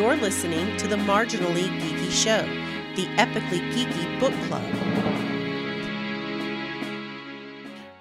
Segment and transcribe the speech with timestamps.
[0.00, 2.40] You're listening to the Marginally Geeky Show,
[2.96, 4.64] the epically geeky book club.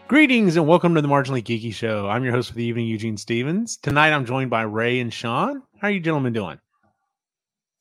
[0.07, 2.07] Greetings and welcome to the Marginally Geeky Show.
[2.07, 3.75] I'm your host for the evening, Eugene Stephens.
[3.75, 5.62] Tonight I'm joined by Ray and Shaun.
[5.82, 6.57] How are you gentlemen doing?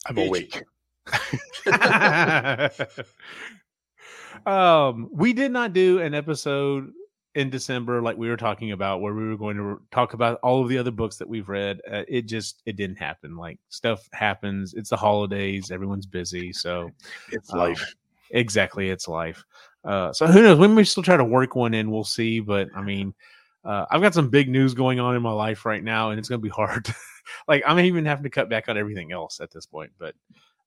[0.04, 0.64] I'm awake.
[4.46, 6.90] um, we did not do an episode
[7.38, 10.60] in December like we were talking about where we were going to talk about all
[10.60, 11.80] of the other books that we've read.
[11.88, 13.36] Uh, it just it didn't happen.
[13.36, 14.74] Like stuff happens.
[14.74, 15.70] It's the holidays.
[15.70, 16.52] Everyone's busy.
[16.52, 16.90] So
[17.30, 17.94] It's um, life.
[18.32, 19.44] exactly, it's life.
[19.84, 20.58] Uh, so who knows?
[20.58, 21.92] We may still try to work one in.
[21.92, 22.40] We'll see.
[22.40, 23.14] But I mean,
[23.64, 26.28] uh, I've got some big news going on in my life right now, and it's
[26.28, 26.92] going to be hard.
[27.46, 29.92] like I'm even having to cut back on everything else at this point.
[29.96, 30.16] But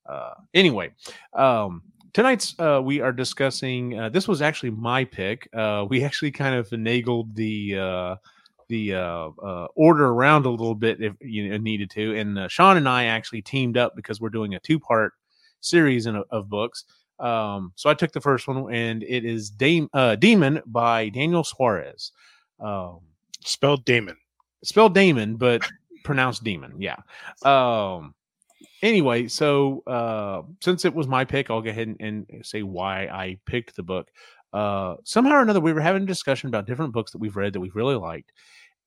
[0.06, 0.92] uh, anyway,
[1.34, 3.98] um, tonight's uh, we are discussing.
[3.98, 5.48] Uh, this was actually my pick.
[5.54, 8.16] Uh, we actually kind of finagled the uh,
[8.68, 12.76] the uh, uh, order around a little bit if you needed to, and uh, Shaun
[12.76, 15.12] and I actually teamed up because we're doing a two part
[15.60, 16.84] series in, of books.
[17.18, 21.44] Um, so I took the first one, and it is Dame, uh, Daemon by Daniel
[21.44, 22.12] Suarez.
[22.58, 23.00] Um,
[23.44, 24.16] Spelled Damon.
[24.64, 25.62] spelled Damon, but
[26.04, 26.74] pronounced Demon.
[26.78, 26.96] Yeah.
[27.44, 28.14] Um.
[28.82, 33.04] Anyway, so uh, since it was my pick, I'll go ahead and, and say why
[33.06, 34.10] I picked the book.
[34.52, 37.52] Uh, somehow or another, we were having a discussion about different books that we've read
[37.52, 38.32] that we've really liked.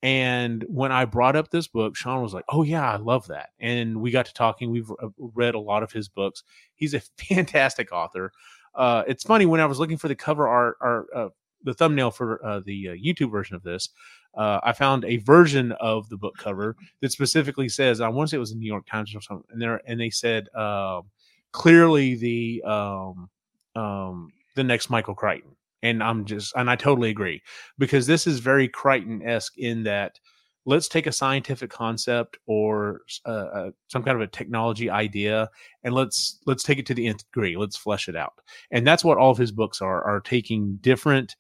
[0.03, 3.49] And when I brought up this book, Shaun was like, "Oh yeah, I love that."
[3.59, 4.69] And we got to talking.
[4.69, 6.43] We've uh, read a lot of his books.
[6.75, 8.31] He's a fantastic author.
[8.75, 11.29] Uh, it's funny when I was looking for the cover art or uh,
[11.63, 13.89] the thumbnail for uh, the uh, YouTube version of this,
[14.35, 18.31] uh, I found a version of the book cover that specifically says, I want to
[18.31, 21.03] say it was in New York Times or something, and there and they said um,
[21.51, 23.29] clearly the um,
[23.75, 27.41] um, the next Michael Crichton, and I'm just and I totally agree
[27.77, 30.19] because this is very Crichton esque in that
[30.65, 35.49] let's take a scientific concept or uh, uh, some kind of a technology idea
[35.83, 37.55] and let's let's take it to the nth degree.
[37.55, 38.33] Let's flesh it out.
[38.71, 41.35] And that's what all of his books are are taking different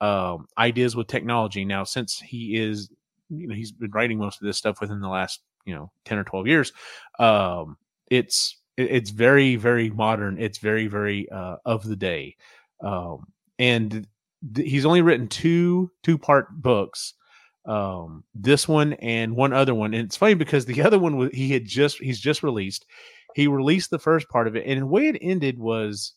[0.00, 1.64] um, ideas with technology.
[1.64, 2.90] Now since he is
[3.30, 6.18] you know he's been writing most of this stuff within the last you know 10
[6.18, 6.72] or 12 years
[7.18, 7.76] um,
[8.08, 10.38] it's it's very very modern.
[10.38, 12.36] It's very very uh, of the day.
[12.80, 13.26] Um,
[13.58, 14.06] and
[14.54, 17.14] th- he's only written two two part books
[17.64, 19.94] um this one and one other one.
[19.94, 22.86] And it's funny because the other one was he had just he's just released.
[23.34, 26.12] He released the first part of it and the way it ended was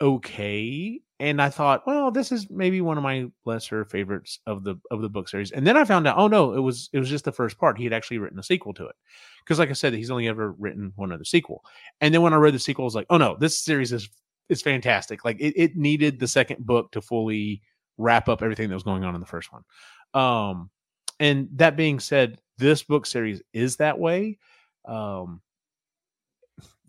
[0.00, 4.76] okay and i thought well this is maybe one of my lesser favorites of the
[4.90, 5.50] of the book series.
[5.50, 7.78] And then i found out oh no it was it was just the first part.
[7.78, 8.96] He had actually written a sequel to it.
[9.44, 11.64] Because like i said he's only ever written one other sequel.
[12.00, 14.08] And then when i read the sequel i was like oh no this series is
[14.48, 15.24] is fantastic.
[15.24, 17.62] Like it, it needed the second book to fully
[17.98, 19.64] wrap up everything that was going on in the first one.
[20.14, 20.70] Um
[21.20, 24.38] and that being said this book series is that way.
[24.86, 25.42] Um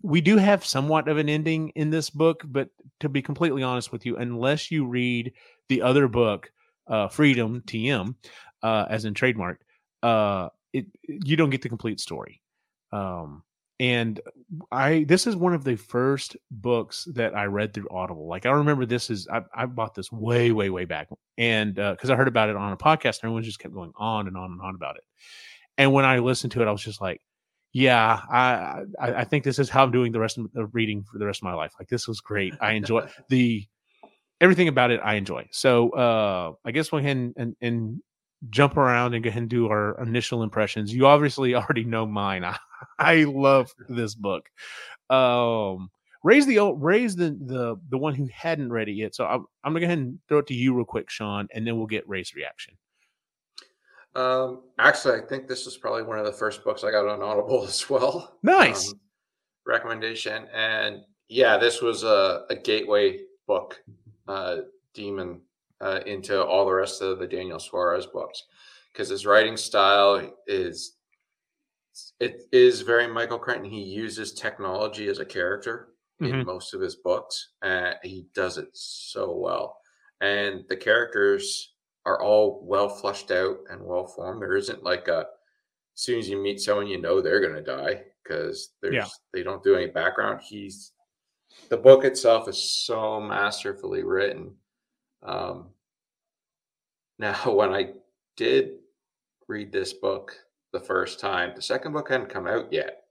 [0.02, 2.68] we do have somewhat of an ending in this book but
[3.00, 5.32] to be completely honest with you unless you read
[5.68, 6.50] the other book
[6.88, 8.14] uh freedom tm
[8.62, 9.60] uh as in trademark
[10.02, 12.40] uh it you don't get the complete story.
[12.92, 13.42] Um
[13.78, 14.20] and
[14.70, 18.28] i this is one of the first books that i read through audible.
[18.28, 21.08] Like i remember this is i, I bought this way way way back
[21.38, 24.28] and because i heard about it on a podcast and everyone just kept going on
[24.28, 25.04] and on and on about it.
[25.78, 27.22] And when i listened to it i was just like
[27.72, 31.04] yeah i i, I think this is how i'm doing the rest of the reading
[31.04, 31.72] for the rest of my life.
[31.78, 32.54] Like this was great.
[32.60, 33.66] I enjoy the
[34.40, 35.48] everything about it i enjoy.
[35.52, 38.02] So uh i guess we'll go ahead and, and, and
[38.48, 40.92] jump around and go ahead and do our initial impressions.
[40.92, 42.44] You obviously already know mine.
[42.44, 42.56] I,
[42.98, 44.48] I love this book.
[45.08, 45.90] Um
[46.22, 49.14] raise the old raise the the the one who hadn't read it yet.
[49.14, 51.66] So i'm, I'm gonna go ahead and throw it to you real quick shaun and
[51.66, 52.74] then we'll get ray's reaction
[54.14, 57.22] Um, actually, I think this was probably one of the first books I got on
[57.22, 58.36] Audible as well.
[58.42, 58.92] Nice.
[58.92, 59.00] Um,
[59.66, 63.80] recommendation, and yeah, this was a, a gateway book,
[64.26, 64.58] uh,
[64.94, 65.40] Daemon,
[65.80, 68.44] uh, into all the rest of the Daniel Suarez books,
[68.92, 70.96] because his writing style is
[72.18, 73.64] it is very Michael Crichton.
[73.64, 75.88] He uses technology as a character
[76.20, 76.46] in Mhm.
[76.46, 79.78] most of his books, and he does it so well.
[80.20, 81.74] And the characters
[82.10, 84.42] are all well flushed out and well formed.
[84.42, 85.18] There isn't like a
[85.96, 89.06] as soon as you meet someone, you know they're gonna die because there's Yeah.
[89.32, 90.40] they don't do any background.
[90.42, 90.92] He's
[91.68, 94.54] the book itself is so masterfully written.
[95.22, 95.70] Um,
[97.18, 97.92] now, when I
[98.36, 98.78] did
[99.48, 100.36] read this book
[100.72, 103.04] the first time, the second book hadn't come out yet.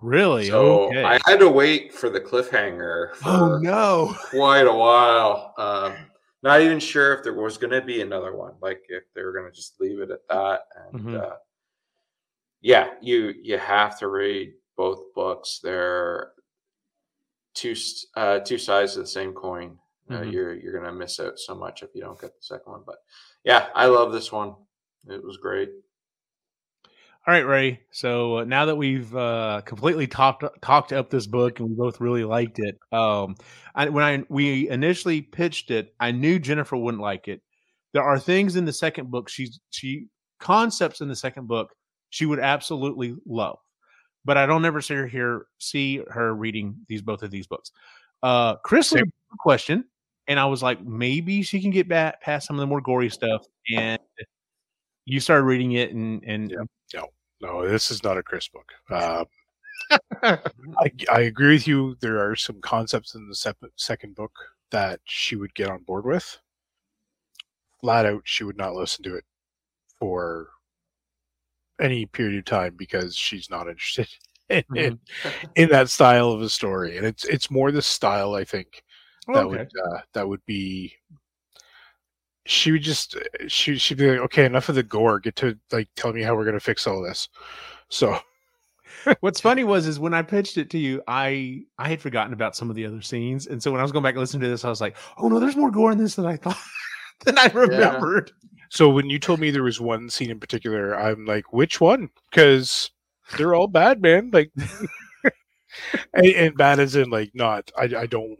[0.00, 4.72] really So okay I had to wait for the cliffhanger for oh no quite a
[4.72, 5.54] while.
[5.58, 5.94] Um,
[6.42, 9.32] not even sure if there was going to be another one, like if they were
[9.32, 10.62] going to just leave it at that.
[10.76, 11.20] And Mhm.
[11.22, 11.36] uh,
[12.60, 15.60] yeah, you you have to read both books.
[15.62, 16.32] They're
[17.54, 17.74] two
[18.16, 19.78] uh, two sides of the same coin.
[20.10, 20.32] Uh, Mhm.
[20.32, 22.82] you're you're gonna miss out so much if you don't get the second one.
[22.86, 22.98] But
[23.44, 24.54] yeah, I love this one.
[25.08, 25.70] It was great.
[27.24, 27.80] All right, Ray.
[27.92, 32.00] So uh, now that we've uh, completely talked talked up this book and we both
[32.00, 33.36] really liked it, um,
[33.76, 37.40] I, when I we initially pitched it, I knew Jennifer wouldn't like it.
[37.92, 40.06] There are things in the second book she's she
[40.40, 41.72] concepts in the second book
[42.10, 43.58] she would absolutely love,
[44.24, 47.70] but I don't ever see her here see her reading these both of these books.
[48.24, 49.84] Uh, Chris had a question,
[50.26, 53.10] and I was like, maybe she can get back past some of the more gory
[53.10, 54.00] stuff, and
[55.04, 56.50] you started reading it, and and
[56.92, 57.02] Yeah.
[57.40, 58.70] No, this is not a Chris book.
[58.90, 59.26] Um,
[60.22, 61.96] I, I agree with you.
[62.00, 64.30] There are some concepts in the sep- second book
[64.70, 66.38] that she would get on board with.
[67.80, 69.24] Flat out, she would not listen to it
[69.98, 70.50] for
[71.80, 74.08] any period of time because she's not interested
[74.48, 75.00] in, in,
[75.56, 76.96] in that style of a story.
[76.96, 78.84] And it's it's more the style I think
[79.28, 79.48] that Okay.
[79.48, 80.94] would uh, that would be.
[82.44, 83.16] She would just
[83.48, 85.20] she she'd be like, okay, enough of the gore.
[85.20, 87.28] Get to like tell me how we're gonna fix all this.
[87.88, 88.18] So
[89.20, 92.56] What's funny was is when I pitched it to you, I I had forgotten about
[92.56, 94.48] some of the other scenes, and so when I was going back and listening to
[94.48, 96.58] this, I was like, "Oh no, there's more gore in this than I thought
[97.24, 98.32] than I remembered."
[98.70, 102.08] So when you told me there was one scene in particular, I'm like, which one?
[102.30, 102.90] Because
[103.36, 104.30] they're all bad, man.
[104.32, 104.50] Like,
[106.14, 107.70] and, and bad as in like not.
[107.76, 108.36] I, I don't.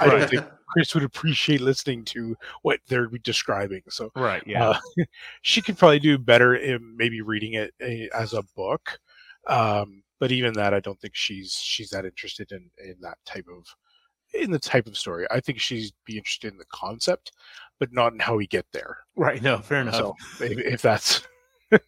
[0.00, 0.44] I don't think
[0.74, 3.80] Chris would appreciate listening to what they're describing.
[3.88, 4.42] So Right?
[4.44, 4.70] Yeah.
[4.70, 4.78] uh,
[5.42, 8.98] she could probably do better in maybe reading it uh, as a book.
[9.46, 13.46] Um, but even that, I don't think she's she's that interested in in that type
[13.48, 13.66] of
[14.34, 15.26] in the type of story.
[15.30, 17.30] I think she'd be interested in the concept,
[17.78, 18.98] but not in how we get there.
[19.14, 19.40] right.
[19.40, 19.94] No, fair enough.
[19.94, 21.22] So if, if that's
[21.70, 21.78] So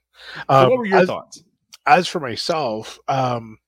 [0.49, 1.43] um, what were your as, thoughts?
[1.87, 3.59] as for myself, um,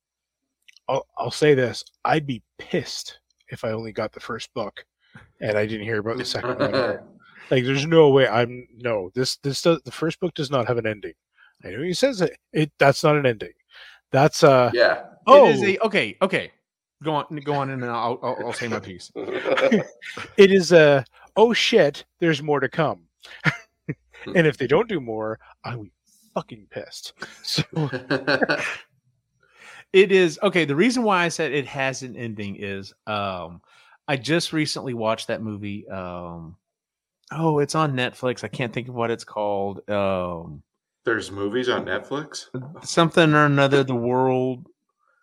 [0.88, 3.18] I'll, I'll say this: I'd be pissed
[3.48, 4.84] if I only got the first book
[5.40, 6.98] and I didn't hear about the second one.
[7.50, 8.28] Like, there's no way.
[8.28, 9.10] I'm no.
[9.14, 11.14] This this does, the first book does not have an ending.
[11.64, 12.36] I know he says it.
[12.52, 13.54] It that's not an ending.
[14.12, 15.04] That's uh yeah.
[15.26, 16.14] oh It is a okay.
[16.20, 16.52] Okay,
[17.02, 17.24] go on.
[17.42, 19.10] Go on, and I'll I'll, I'll say my piece.
[19.16, 21.06] it is a
[21.36, 22.04] oh shit.
[22.18, 23.04] There's more to come.
[24.34, 25.92] and if they don't do more, I'll be
[26.34, 27.14] fucking pissed.
[27.42, 27.62] So
[29.92, 30.64] It is okay.
[30.64, 33.62] The reason why I said it has an ending is um
[34.08, 35.86] I just recently watched that movie.
[35.88, 36.56] Um
[37.30, 38.42] oh, it's on Netflix.
[38.42, 39.88] I can't think of what it's called.
[39.88, 40.62] Um
[41.04, 42.46] There's movies on Netflix.
[42.84, 44.66] something or another the world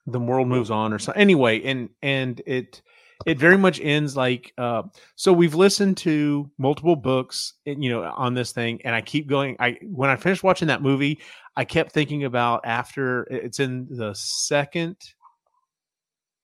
[0.07, 2.83] the world moves on or so anyway and and it
[3.25, 4.83] it very much ends like uh
[5.15, 9.55] so we've listened to multiple books you know on this thing and i keep going
[9.59, 11.19] i when i finished watching that movie
[11.55, 14.95] i kept thinking about after it's in the second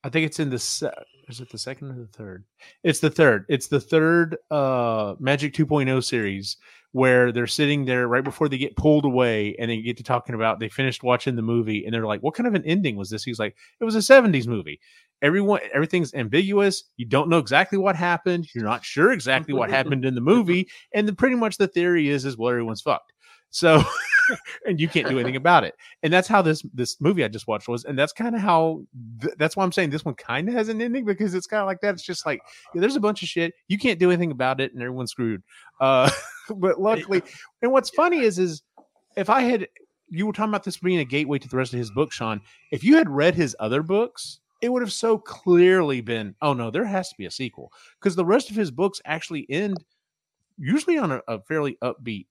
[0.02, 0.90] i think it's in the se-
[1.32, 2.44] is it the second or the third?
[2.84, 3.46] It's the third.
[3.48, 6.56] It's the third uh magic 2.0 series
[6.92, 10.34] where they're sitting there right before they get pulled away and they get to talking
[10.34, 13.10] about they finished watching the movie and they're like what kind of an ending was
[13.10, 13.24] this?
[13.24, 14.78] He's like it was a 70s movie.
[15.22, 16.84] Everyone everything's ambiguous.
[16.96, 18.48] You don't know exactly what happened.
[18.54, 20.68] You're not sure exactly what happened in the movie.
[20.94, 23.12] And the, pretty much the theory is is well everyone's fucked.
[23.50, 23.82] So
[24.66, 25.74] and you can't do anything about it.
[26.02, 28.82] And that's how this this movie i just watched was and that's kind of how
[29.20, 31.60] th- that's why i'm saying this one kind of has an ending because it's kind
[31.60, 31.94] of like that.
[31.94, 32.40] It's just like
[32.74, 33.54] yeah, there's a bunch of shit.
[33.68, 35.42] You can't do anything about it and everyone's screwed.
[35.80, 36.10] Uh
[36.56, 37.22] but luckily
[37.62, 38.62] and what's funny is is
[39.16, 39.68] if i had
[40.08, 42.40] you were talking about this being a gateway to the rest of his book shaun.
[42.70, 46.70] If you had read his other books it would have so clearly been oh no
[46.70, 47.72] there has to be a sequel.
[48.00, 49.82] Because the rest of his books actually end
[50.58, 52.26] usually on a, a fairly upbeat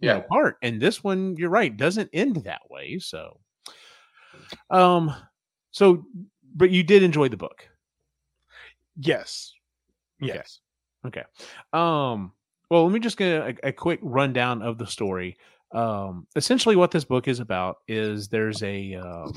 [0.00, 0.22] you know, Yeah.
[0.28, 3.40] part and this one you're right doesn't end that way so
[4.70, 5.14] um
[5.70, 6.04] so
[6.54, 7.68] but you did enjoy the book
[8.98, 9.52] yes,
[10.22, 10.34] Okay.
[10.34, 10.60] yes.
[11.06, 11.22] Okay.
[11.72, 12.32] Um,
[12.70, 13.28] well, let me just get
[13.62, 15.36] a, a quick rundown of the story.
[15.72, 19.32] Um, essentially, what this book is about is there's a um,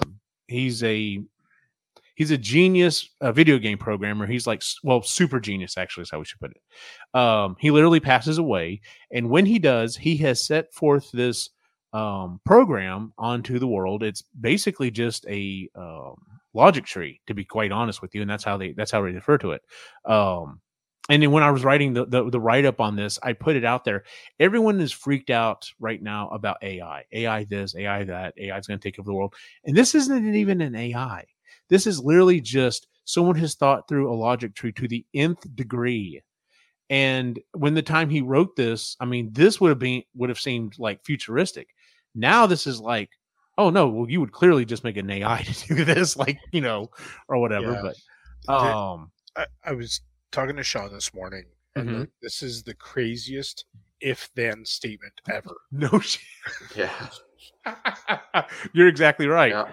[0.47, 1.21] he's a
[2.19, 4.27] he's a genius a video game programmer.
[4.27, 7.17] He's like well, super genius actually is how we should put it.
[7.19, 11.49] Um, he literally passes away, and when he does, he has set forth this
[11.93, 14.03] um, program onto the world.
[14.03, 16.15] It's basically just a um,
[16.53, 19.13] logic tree, to be quite honest with you, and that's how they that's how they
[19.13, 19.61] refer to it.
[20.05, 20.59] Um,
[21.09, 23.55] and then when I was writing the the, the write up on this, I put
[23.55, 24.03] it out there.
[24.41, 28.77] Everyone is freaked out right now about AI, AI this, AI that, AI is going
[28.77, 29.33] to take over the world,
[29.63, 31.25] and this isn't even an AI.
[31.69, 36.21] This is literally just someone has thought through a logic tree to the nth degree.
[36.89, 40.39] And when the time he wrote this, I mean, this would have been would have
[40.39, 41.69] seemed like futuristic.
[42.15, 43.09] Now this is like,
[43.57, 46.61] oh no, well you would clearly just make an AI to do this, like you
[46.61, 46.89] know,
[47.27, 47.73] or whatever.
[47.73, 47.91] Yeah.
[48.47, 51.45] But um, I, I was talking to Shaun this morning,
[51.75, 51.99] and Mhm.
[51.99, 53.65] like, this is the craziest
[54.01, 55.55] if then statement ever.
[55.71, 56.21] no shit.
[56.75, 57.09] Yeah.
[58.73, 59.51] You're exactly right.
[59.51, 59.67] Yeah.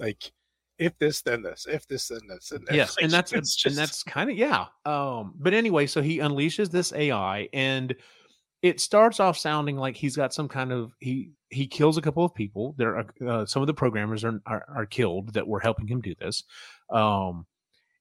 [0.00, 0.32] Like,
[0.78, 1.66] if this, then this.
[1.68, 2.52] If this, then this.
[2.52, 6.02] And yes like, and that's it's and that's kind of yeah um but anyway so
[6.02, 7.94] he unleashes this ai and
[8.62, 12.24] it starts off sounding like he's got some kind of he he kills a couple
[12.24, 15.60] of people there are uh, some of the programmers are, are are killed that were
[15.60, 16.44] helping him do this
[16.90, 17.46] um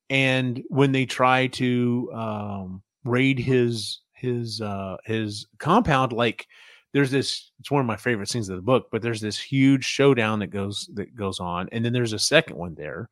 [0.09, 6.47] and when they try to um raid his his uh his compound like
[6.93, 9.85] there's this it's one of my favorite scenes of the book but there's this huge
[9.85, 13.09] showdown that goes that goes on and then there's a second one there.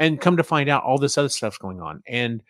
[0.00, 2.02] And come to find out all this other stuff's going on.
[2.08, 2.42] And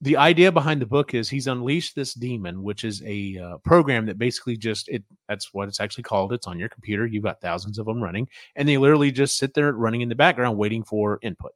[0.00, 4.06] the idea behind the book is he's unleashed this demon which is a uh, program
[4.06, 6.32] that basically just it that's what it's actually called.
[6.32, 7.06] It's on your computer.
[7.06, 8.28] You've got thousands of them running.
[8.56, 11.52] And they literally just sit there running in the background waiting for input.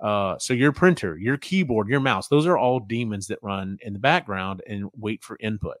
[0.00, 3.92] Uh, so your printer your keyboard your mouse those are all demons that run in
[3.92, 5.76] the background and wait for input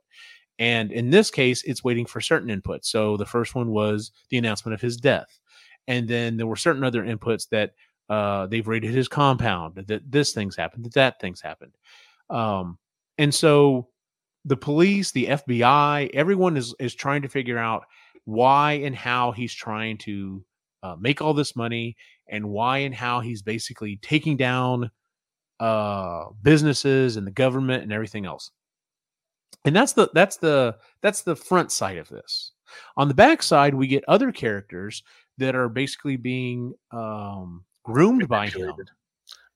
[0.58, 2.86] and in this case it's waiting for certain inputs.
[2.86, 5.38] So the first one was the announcement of his death
[5.86, 7.72] and then there were certain other inputs that
[8.08, 11.72] uh, they've raided his compound that this thing's happened that that thing's happened.
[12.30, 12.78] Um,
[13.18, 13.88] and so
[14.44, 17.84] the police the fbi everyone is is trying to figure out
[18.24, 20.44] why and how he's trying to
[20.82, 21.96] uh, make all this money
[22.28, 24.90] and why and how he's basically taking down
[25.60, 28.52] uh businesses and the government and everything else
[29.64, 32.52] and that's the that's the that's the front side of this
[32.96, 35.02] on the back side we get other characters
[35.38, 38.90] that are basically being um groomed by him Manipulated.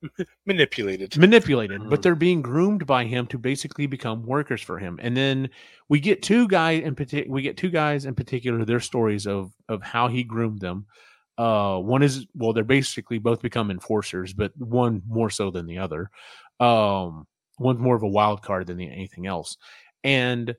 [0.46, 1.16] manipulated.
[1.16, 4.98] manipulated, but they're being groomed by him to basically become workers for him.
[5.02, 5.48] And then
[5.88, 7.32] we get two guys in particular.
[7.32, 8.64] We get two guys in particular.
[8.64, 10.86] Their stories of of how he groomed them.
[11.38, 15.78] Uh, one is well, they're basically both become enforcers, but one more so than the
[15.78, 16.10] other.
[16.60, 17.26] Um,
[17.58, 19.56] one's more of a wild card than the, anything else,
[20.04, 20.54] and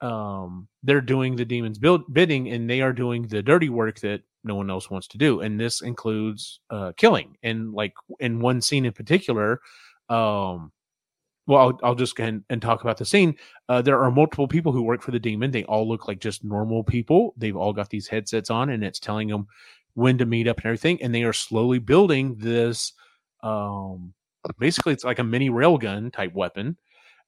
[0.00, 4.22] um, they're doing the demons build, bidding, and they are doing the dirty work that
[4.44, 5.40] no one else wants to do.
[5.40, 7.36] And this includes uh, killing.
[7.42, 9.60] And like in one scene in particular,
[10.08, 10.72] um,
[11.46, 13.36] well, I'll, I'll just go ahead and talk about the scene.
[13.68, 15.50] Uh, there are multiple people who work for the demon.
[15.50, 17.34] They all look like just normal people.
[17.36, 19.46] They've all got these headsets on, and it's telling them
[19.94, 21.02] when to meet up and everything.
[21.02, 22.92] And they are slowly building this.
[23.42, 24.14] Um,
[24.58, 26.76] basically, it's like a mini railgun type weapon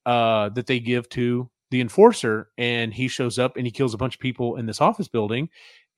[0.07, 2.51] uh, that they give to the enforcer.
[2.59, 5.49] And he shows up and he kills a bunch of people in this office building,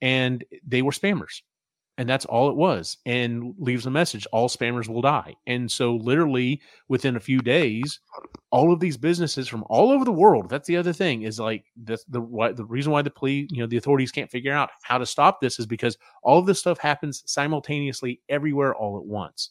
[0.00, 1.40] and they were spammers
[1.98, 5.34] and that's all it was and leaves a message all spammers will die.
[5.46, 8.00] And so literally within a few days
[8.50, 11.64] all of these businesses from all over the world that's the other thing is like
[11.82, 12.20] the the
[12.54, 15.40] the reason why the police you know the authorities can't figure out how to stop
[15.40, 19.50] this is because all of this stuff happens simultaneously everywhere all at once.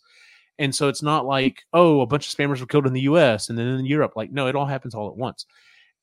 [0.58, 3.50] And so it's not like oh a bunch of spammers were killed in the US
[3.50, 4.14] and then in Europe.
[4.16, 5.46] Like no it all happens all at once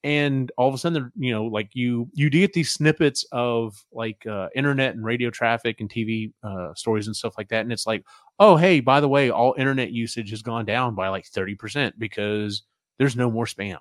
[0.04, 3.24] and all of a sudden they're, you know like you you do get these snippets
[3.32, 7.60] of like uh, internet and radio traffic and tv uh, stories and stuff like that
[7.60, 8.04] and it's like
[8.40, 12.62] oh hey by the way all internet usage has gone down by like 30% because
[12.98, 13.78] there's no more spam.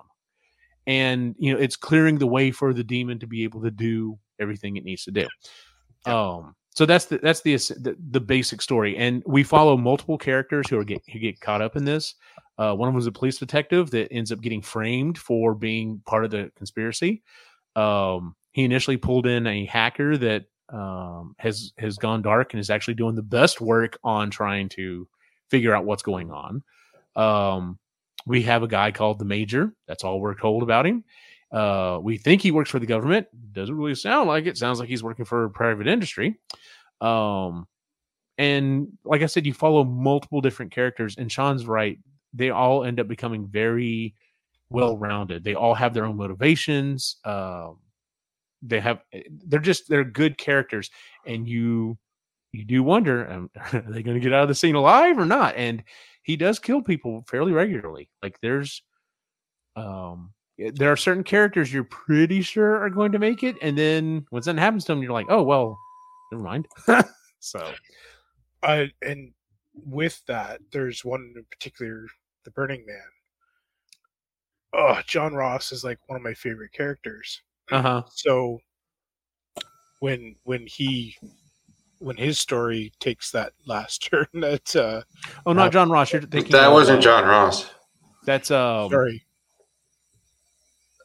[0.86, 4.18] And you know it's clearing the way for the demon to be able to do
[4.40, 5.28] everything it needs to do.
[6.04, 10.68] Um so that's the that's the, the the basic story and we follow multiple characters
[10.68, 12.14] who are get who get caught up in this
[12.58, 16.02] uh, one of them is a police detective that ends up getting framed for being
[16.06, 17.22] part of the conspiracy.
[17.74, 22.70] Um, he initially pulled in a hacker that um, has has gone dark and is
[22.70, 25.08] actually doing the best work on trying to
[25.50, 26.62] figure out what's going on.
[27.16, 27.78] Um,
[28.26, 29.74] we have a guy called the Major.
[29.88, 31.04] That's all we're told about him.
[31.52, 33.26] Uh, we think he works for the government.
[33.52, 34.56] Doesn't really sound like it.
[34.56, 36.38] Sounds like he's working for private industry.
[37.00, 37.66] Um,
[38.38, 41.16] and like I said, you follow multiple different characters.
[41.18, 41.98] And Shaun's right
[42.32, 44.14] they all end up becoming very
[44.70, 45.44] well rounded.
[45.44, 47.16] They all have their own motivations.
[47.24, 47.78] Um,
[48.62, 49.00] they have
[49.46, 50.90] they're just they're good characters,
[51.26, 51.98] and you
[52.52, 55.26] you do wonder um, are they going to get out of the scene alive or
[55.26, 55.56] not?
[55.56, 55.82] And
[56.22, 58.08] he does kill people fairly regularly.
[58.22, 58.82] Like there's
[59.76, 64.26] um there are certain characters you're pretty sure are going to make it, and then
[64.30, 65.78] when something happens to them, you're like, oh well,
[66.30, 66.68] never mind.
[67.40, 67.72] so,
[68.62, 69.32] uh, and
[69.74, 72.06] with that, there's one in particular
[72.44, 72.96] the Burning Man.
[74.74, 77.42] Oh, Jon Ross is like one of my favorite characters.
[77.70, 78.02] uh huh.
[78.14, 78.60] So
[80.00, 81.16] when when he
[81.98, 85.02] when his story takes that last turn, that uh,
[85.46, 86.12] Oh, not Jon Ross.
[86.12, 87.70] You're thinking That wasn't uh, Jon Ross.
[88.24, 88.90] That's um.
[88.90, 89.24] sorry,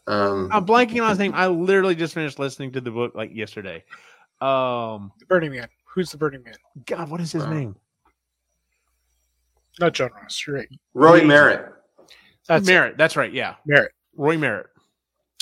[0.07, 1.33] Um, I'm blanking on his name.
[1.35, 3.83] I literally just finished listening to the book like yesterday.
[4.41, 5.67] Um, the Burning Man.
[5.93, 6.55] Who's the Burning Man?
[6.85, 7.53] God, what is his Wow.
[7.53, 7.75] name?
[9.79, 10.43] Not Jon Ross.
[10.45, 10.69] You're right.
[10.93, 11.73] Roy He- Merritt.
[12.47, 12.71] That's it.
[12.71, 12.97] Merritt.
[12.97, 13.31] That's right.
[13.31, 13.91] Yeah, Merritt.
[14.15, 14.67] Roy Merritt.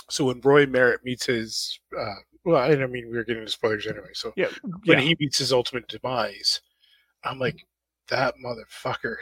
[0.09, 3.51] So when Roy Merritt meets his, uh, well, I I mean, we were getting into
[3.51, 4.09] spoilers anyway.
[4.13, 4.47] So Yeah,
[4.85, 5.01] when yeah.
[5.01, 6.61] he meets his ultimate demise,
[7.23, 7.65] I'm like,
[8.09, 9.17] that motherfucker.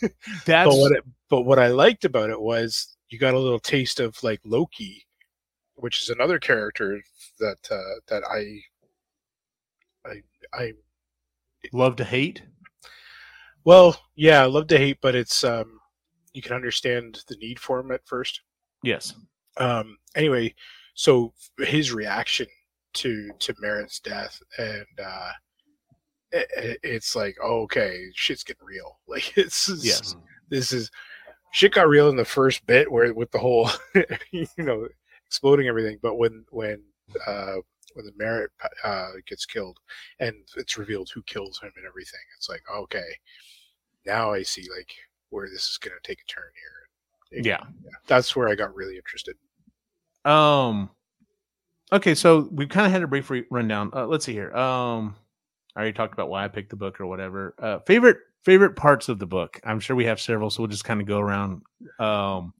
[0.46, 3.60] That's but what it, but what I liked about it was you got a little
[3.60, 5.06] taste of like Loki,
[5.74, 7.00] which is another character
[7.38, 8.60] that uh, that I
[10.08, 10.72] I I
[11.72, 12.42] love to hate.
[13.64, 15.78] well yeah I love to hate, but it's um
[16.32, 18.40] you can understand the need for him at first.
[18.82, 19.14] Yes.
[19.58, 20.54] Um anyway,
[20.94, 22.46] so his reaction
[22.94, 25.30] to to Merritt's death and uh
[26.32, 30.16] it, it- it's like oh, okay shit's getting real like it's Yes.
[30.48, 30.90] this is
[31.52, 33.70] shit got real in the first bit where with the whole
[34.32, 34.86] you know
[35.26, 36.82] exploding everything but when when
[37.26, 37.54] uh
[37.94, 38.50] when the Merritt
[38.84, 39.78] uh gets killed
[40.18, 43.08] and it's revealed who kills him and everything it's like okay
[44.06, 44.92] now i see like
[45.30, 47.60] where this is going to take a turn here It- Yeah.
[48.06, 49.36] that's where i got really interested
[50.24, 50.90] Um.
[51.92, 53.90] Okay, so we've kind of had a brief re- rundown.
[53.94, 54.50] Uh, let's see here.
[54.56, 55.14] Um,
[55.74, 57.54] I already talked about why I picked the book or whatever.
[57.58, 59.60] Uh, favorite favorite parts of the book.
[59.64, 61.62] I'm sure we have several, so we'll just kind of go around.
[61.98, 62.52] Um,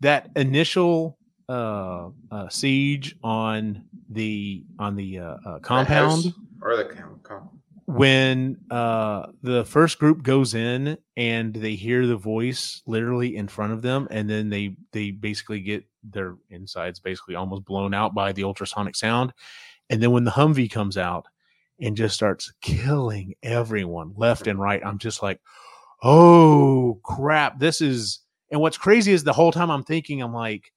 [0.00, 6.24] that initial uh, uh, siege on the on the uh, uh, The compound.
[6.24, 6.32] house
[6.62, 7.50] or the com- com-
[7.86, 13.72] when uh the first group goes in and they hear the voice literally in front
[13.72, 18.30] of them and then they they basically get their insides basically almost blown out by
[18.32, 19.32] the ultrasonic sound
[19.88, 21.24] and then when the humvee comes out
[21.80, 25.40] and just starts killing everyone left and right i'm just like
[26.02, 28.20] oh crap this is
[28.50, 30.72] and what's crazy is the whole time i'm thinking i'm like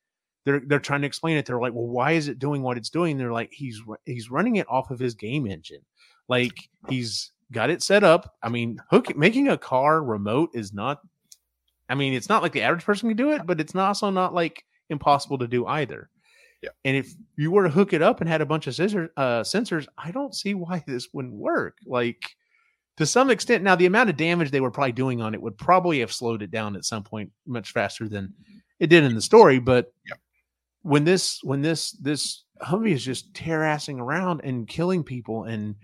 [0.46, 2.90] they're they're trying to explain it they're like well why is it doing what it's
[2.90, 5.82] doing they're like he's he's running it off of his game engine
[6.28, 8.36] like he's got it set up.
[8.42, 11.02] I mean, hook making a car remote is not.
[11.90, 14.10] I mean, it's not like the average person can do it, but it's not also
[14.10, 16.10] not like impossible to do either.
[16.62, 16.70] Yeah.
[16.86, 19.42] And if you were to hook it up and had a bunch of scissor, uh,
[19.42, 21.78] sensors, I don't see why this wouldn't work.
[21.86, 22.22] Like
[22.98, 25.58] to some extent, now the amount of damage they were probably doing on it would
[25.58, 28.34] probably have slowed it down at some point much faster than
[28.80, 29.60] it did in the story.
[29.60, 30.20] But Yep.
[30.84, 35.76] when this when this this Humvee is just tear assing around and killing people and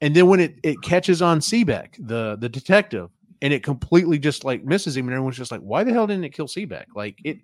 [0.00, 3.08] and then when it it catches on Sebeck, the the detective,
[3.40, 6.24] and it completely just like misses him, and everyone's just like, why the hell didn't
[6.24, 6.86] it kill Sebeck?
[6.96, 7.38] Like it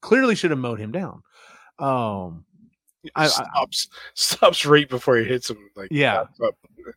[0.00, 1.22] clearly should have mowed him down.
[1.78, 2.44] Um,
[3.16, 6.20] I- I- stops stops right before he hits him like Yeah.
[6.44, 6.56] up.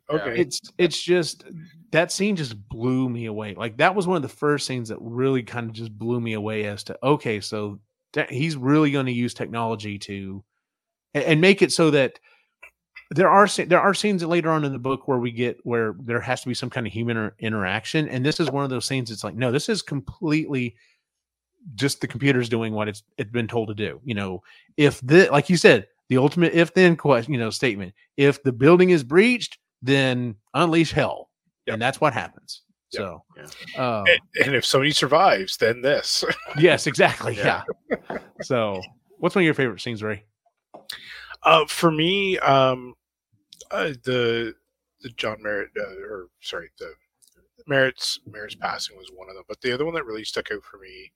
[0.09, 1.45] okay it's it's just
[1.91, 3.55] that scene just blew me away.
[3.55, 6.33] Like that was one of the first scenes that really kind of just blew me
[6.33, 7.79] away as to okay, so
[8.13, 10.43] that he's really going to use technology to
[11.13, 12.19] and, and make it so that
[13.11, 16.19] there are there are scenes later on in the book where we get where there
[16.19, 19.09] has to be some kind of human interaction, and this is one of those scenes.
[19.11, 20.75] It's like no, this is completely
[21.73, 23.99] just the computer's doing what it's it's been told to do.
[24.03, 24.43] You know,
[24.77, 27.93] if the like you said, the ultimate if then question, you know, statement.
[28.17, 31.29] If the building is breached, then unleash hell,
[31.65, 31.73] Yep.
[31.73, 32.61] and that's what happens.
[32.91, 33.01] Yep.
[33.01, 33.23] So,
[33.77, 36.23] uh, and, and if somebody survives then this
[36.57, 37.63] yes, exactly, yeah.
[37.89, 38.17] Yeah.
[38.43, 38.81] So,
[39.17, 40.23] what's one of your favorite scenes, Ray?
[41.43, 42.93] Uh, for me, um,
[43.71, 44.53] uh, the
[45.01, 46.93] the John Merritt, uh, or sorry, the
[47.67, 50.63] Merritt's Merritt's passing was one of them, but the other one that really stuck out
[50.63, 51.11] for me,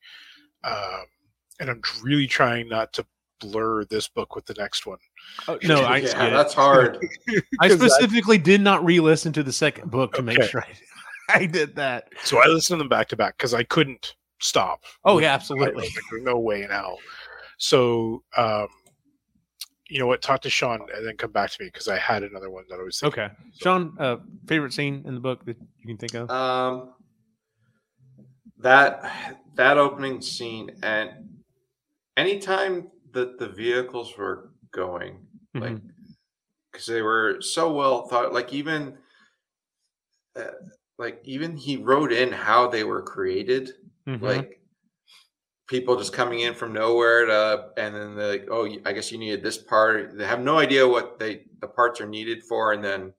[0.63, 1.05] um,
[1.59, 3.05] and I'm really trying not to
[3.39, 4.97] blur this book with the next one.
[5.47, 6.31] Oh, no, I, yeah, get it.
[6.31, 6.97] that's hard.
[7.59, 10.73] I specifically did not re-listen to the second book to make sure I,
[11.41, 12.09] I did that.
[12.23, 14.83] So I listened to them back to back because I couldn't stop.
[15.05, 15.83] Oh yeah, absolutely.
[15.83, 16.97] like, there's no way in hell.
[17.57, 18.67] So, um,
[19.89, 20.21] you know what?
[20.21, 22.79] Talk to Shaun and then come back to me because I had another one that
[22.79, 23.23] I was thinking.
[23.23, 24.17] Okay, Shaun, uh,
[24.47, 26.29] favorite scene in the book that you can think of?
[26.29, 26.93] Um,
[28.59, 31.41] that that opening scene and
[32.17, 35.91] anytime that the vehicles were going, like Mhm.
[36.71, 38.97] because they were so well thought, like even
[40.35, 40.51] uh,
[40.97, 43.73] like even he wrote in how they were created,
[44.07, 44.21] Mhm.
[44.21, 44.61] like
[45.67, 49.19] people just coming in from nowhere to and then they're like oh i guess you
[49.19, 52.83] needed this part they have no idea what they the parts are needed for and
[52.83, 53.13] then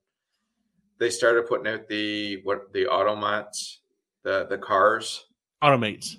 [0.98, 3.78] they started putting out the what the automats
[4.24, 5.26] the the cars
[5.62, 6.16] AutoM8s.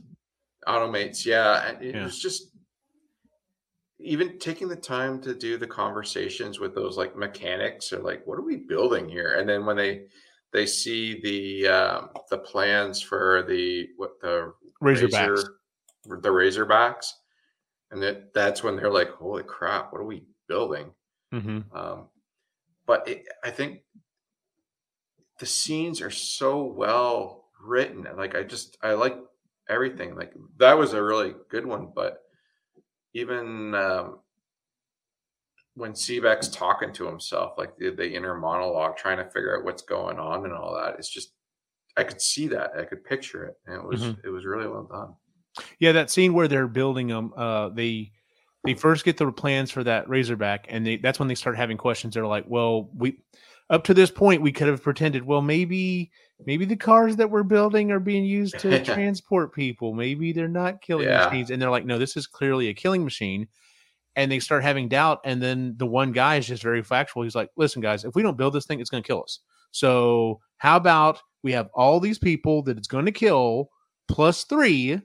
[0.67, 2.03] AutoM8s yeah and it Yeah.
[2.03, 2.49] was just
[3.99, 8.37] even taking the time to do the conversations with those like mechanics or like what
[8.39, 10.05] are we building here and then when they
[10.53, 15.29] they see the um the plans for the what the Razorbacks.
[15.29, 15.57] Razor-
[16.05, 17.05] the Razorbacks,
[17.91, 20.91] and that that's when they're like, "Holy crap, what are we building?"
[21.31, 22.09] hmm Um,
[22.87, 23.83] but it, I think
[25.39, 28.07] the scenes are so well written.
[28.07, 29.15] And like I just I like
[29.69, 30.15] everything.
[30.15, 32.19] Like that was a really good one, but
[33.13, 34.19] even um,
[35.75, 39.83] when Sebeck's talking to himself, like the, the inner monologue, trying to figure out what's
[39.83, 41.33] going on and all that, it's just
[41.97, 42.71] I could see that.
[42.77, 44.17] I could picture it, and it was Mhm.
[44.23, 45.15] it was really well done.
[45.79, 48.11] Yeah, that scene where they're building them, uh, they
[48.63, 51.77] they first get the plans for that Razorback, and they that's when they start having
[51.77, 52.13] questions.
[52.13, 53.19] They're like, "Well, we
[53.69, 56.11] up to this point we could have pretended, well, maybe
[56.45, 59.93] maybe the cars that we're building are being used to transport people.
[59.93, 61.25] Maybe they're not killing Yeah.
[61.25, 63.47] machines." And they're like, "No, this is clearly a killing machine."
[64.15, 67.23] And they start having doubt, and then the one guy is just very factual.
[67.23, 69.39] He's like, "Listen, guys, if we don't build this thing, it's going to kill us.
[69.71, 73.69] So how about we have all these people that it's going to kill
[74.09, 74.99] plus three,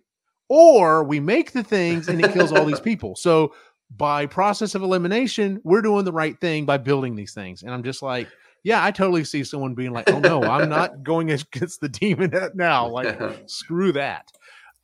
[0.48, 3.14] or we make the things and it kills all these people.
[3.16, 3.54] So
[3.96, 7.62] by process of elimination, we're doing the right thing by building these things.
[7.62, 8.28] And I'm just like,
[8.66, 12.32] yeah, I totally see someone being like, oh no, I'm not going against the demon
[12.54, 12.88] now.
[12.96, 14.32] Like, screw that.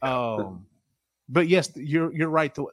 [0.00, 0.66] Um,
[1.28, 2.54] but yes, you're you're right.
[2.54, 2.64] The,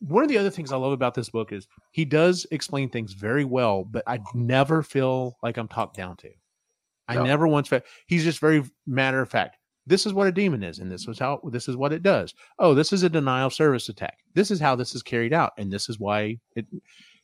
[0.00, 3.12] one of the other things I love about this book is he does explain things
[3.12, 6.30] very well, but I never feel like I'm talked down to.
[7.06, 7.22] I No.
[7.24, 9.58] never once felt he's just very matter of fact.
[9.86, 12.34] This is what a demon is, and this was how this is what it does.
[12.58, 14.18] Oh, this is a denial of service attack.
[14.34, 16.66] This is how this is carried out, and this is why it.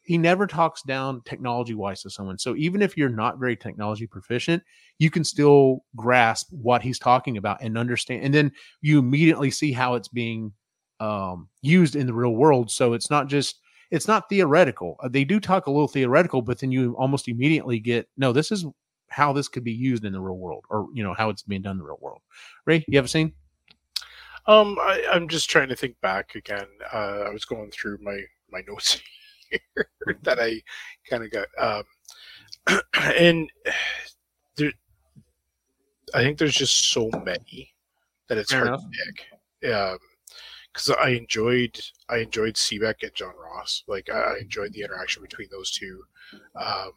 [0.04, 2.38] He never talks down technology wise to someone.
[2.38, 4.62] So even if you're not very technology proficient,
[4.98, 8.22] you can still grasp what he's talking about and understand.
[8.22, 10.52] And then you immediately see how it's being
[11.00, 12.70] um, used in the real world.
[12.70, 14.96] So it's not just it's not theoretical.
[15.02, 18.32] Uh, They do talk a little theoretical, but then you almost immediately get no.
[18.32, 18.66] This is
[19.08, 21.62] how this could be used in the real world, or you know how it's being
[21.62, 22.20] done in the real world.
[22.66, 23.32] Ray, you have a scene?
[24.46, 26.66] Um, I, I'm just trying to think back again.
[26.92, 29.00] Uh, I was going through my my notes
[29.74, 29.88] here
[30.22, 30.60] that I
[31.08, 32.80] kind of got, um,
[33.16, 33.50] and
[34.56, 34.72] there,
[36.14, 37.72] I think there's just so many
[38.28, 39.72] that it's Fair hard to pick.
[39.74, 39.98] Um,
[40.72, 43.84] because I enjoyed I enjoyed Sebeck and Jon Ross.
[43.86, 46.02] Like I I enjoyed the interaction between those two.
[46.60, 46.90] Um,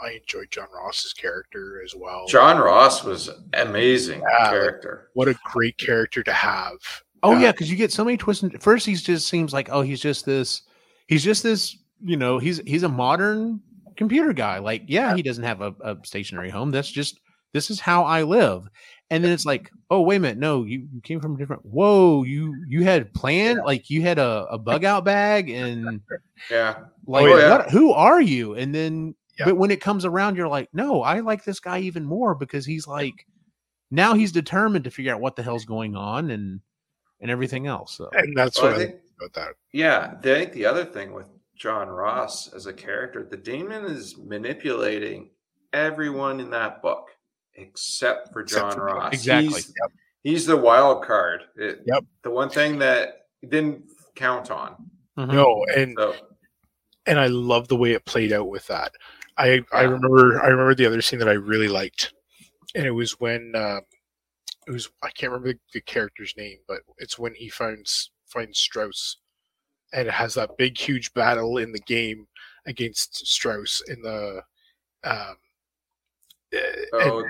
[0.00, 2.26] I enjoyed Jon Ross's character as well.
[2.28, 5.10] Jon Ross was amazing Yeah, like- character.
[5.14, 6.76] what a great character to have.
[7.22, 8.42] Oh Uh, yeah, because you get so many twists.
[8.44, 10.62] And, first, he just seems like oh, he's just this.
[11.06, 11.76] He's just this.
[12.02, 13.60] You know, he's he's a modern
[13.96, 14.58] computer guy.
[14.58, 16.70] Like, yeah, he doesn't have a, a stationary home.
[16.70, 17.18] That's just
[17.52, 18.68] this is how I live.
[19.10, 21.64] And then it's like, oh wait a minute, no, you, you came from a different.
[21.64, 26.00] Whoa, you you had planned like you had a, a bug out bag and
[26.50, 26.80] Yeah.
[27.06, 27.50] like Oh, yeah.
[27.50, 28.54] what, who are you?
[28.54, 29.46] And then Yeah.
[29.46, 32.66] but when it comes around, you're like, no, I like this guy even more because
[32.66, 33.14] he's like
[33.90, 36.60] now he's determined to figure out what the hell's going on and
[37.20, 37.96] and everything else.
[37.96, 39.54] So and that's Well, what I I think, about that.
[39.72, 41.26] yeah, I think the other thing with
[41.58, 45.30] Jon Ross as a character, the demon is manipulating
[45.72, 47.08] everyone in that book
[47.54, 49.12] except for Except John for- Ross.
[49.12, 49.48] Exactly.
[49.54, 49.72] He's,
[50.22, 51.42] he's the wild card.
[51.56, 52.04] It- Yep.
[52.22, 54.76] The one thing that he didn't count on.
[55.18, 55.32] Mhm.
[55.32, 56.14] No, and So
[57.06, 58.92] and I love the way it played out with that.
[59.36, 62.12] I I remember I remember the other scene that I really liked,
[62.74, 63.80] and it was when um,
[64.66, 68.58] it was I can't remember the, the character's name, but it's when he finds finds
[68.58, 69.16] Strauss,
[69.92, 72.26] and it has that big huge battle in the game
[72.66, 74.42] against Strauss in the
[75.04, 75.36] um,
[76.54, 76.58] uh,
[77.00, 77.24] and oh,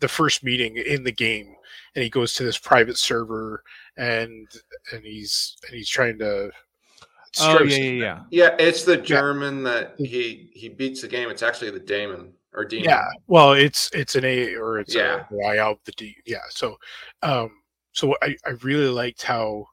[0.00, 1.54] the first meeting in the game,
[1.94, 3.62] and he goes to this private server,
[3.96, 4.48] and
[4.92, 6.50] and he's and he's trying to.
[7.40, 8.20] Oh yeah, yeah, yeah.
[8.30, 11.30] yeah, it's the German that he he beats the game.
[11.30, 12.88] It's actually the Damon or demon.
[12.88, 15.24] Yeah, well, it's it's an A or it's Yeah.
[15.30, 16.14] a Y of the D.
[16.26, 16.76] Yeah, so
[17.22, 17.50] um,
[17.92, 19.66] so I I really liked how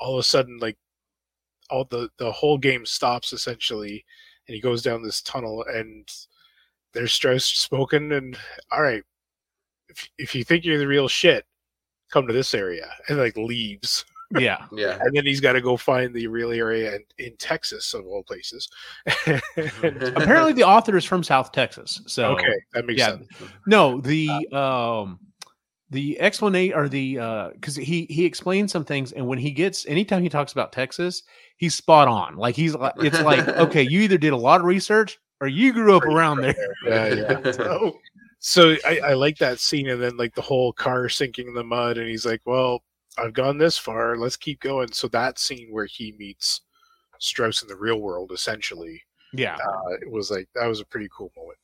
[0.00, 0.76] all of a sudden like
[1.72, 4.04] all the the whole game stops essentially,
[4.46, 6.08] and he goes down this tunnel and
[6.92, 8.36] there's Strauss spoken and
[8.70, 9.02] all right,
[9.88, 11.46] if if you think you're the real shit,
[12.12, 14.04] come to this area and like leaves,
[14.38, 14.66] yeah.
[14.72, 14.98] Yeah.
[15.00, 18.22] and then he's got to go find the real area in, in Texas of all
[18.22, 18.68] places.
[19.26, 22.00] Apparently, the author is from South Texas.
[22.06, 23.10] So okay, that makes yeah.
[23.10, 23.28] sense.
[23.66, 25.18] No, the um
[25.92, 29.86] the explanation or the uh because he he explains some things and when he gets
[29.86, 31.22] anytime he talks about Texas,
[31.58, 32.36] he's spot on.
[32.36, 35.72] Like he's like it's like, okay, you either did a lot of research or you
[35.72, 36.54] grew up around there.
[36.86, 37.52] Yeah, yeah.
[37.52, 37.98] So,
[38.38, 41.64] so I, I like that scene, and then like the whole car sinking in the
[41.64, 42.82] mud, and he's like, "Well,
[43.18, 44.16] I've gone this far.
[44.16, 46.60] Let's keep going." So that scene where he meets
[47.18, 49.02] Strauss in the real world, essentially,
[49.32, 49.56] Yeah.
[49.56, 51.58] uh, it was like that was a pretty cool moment.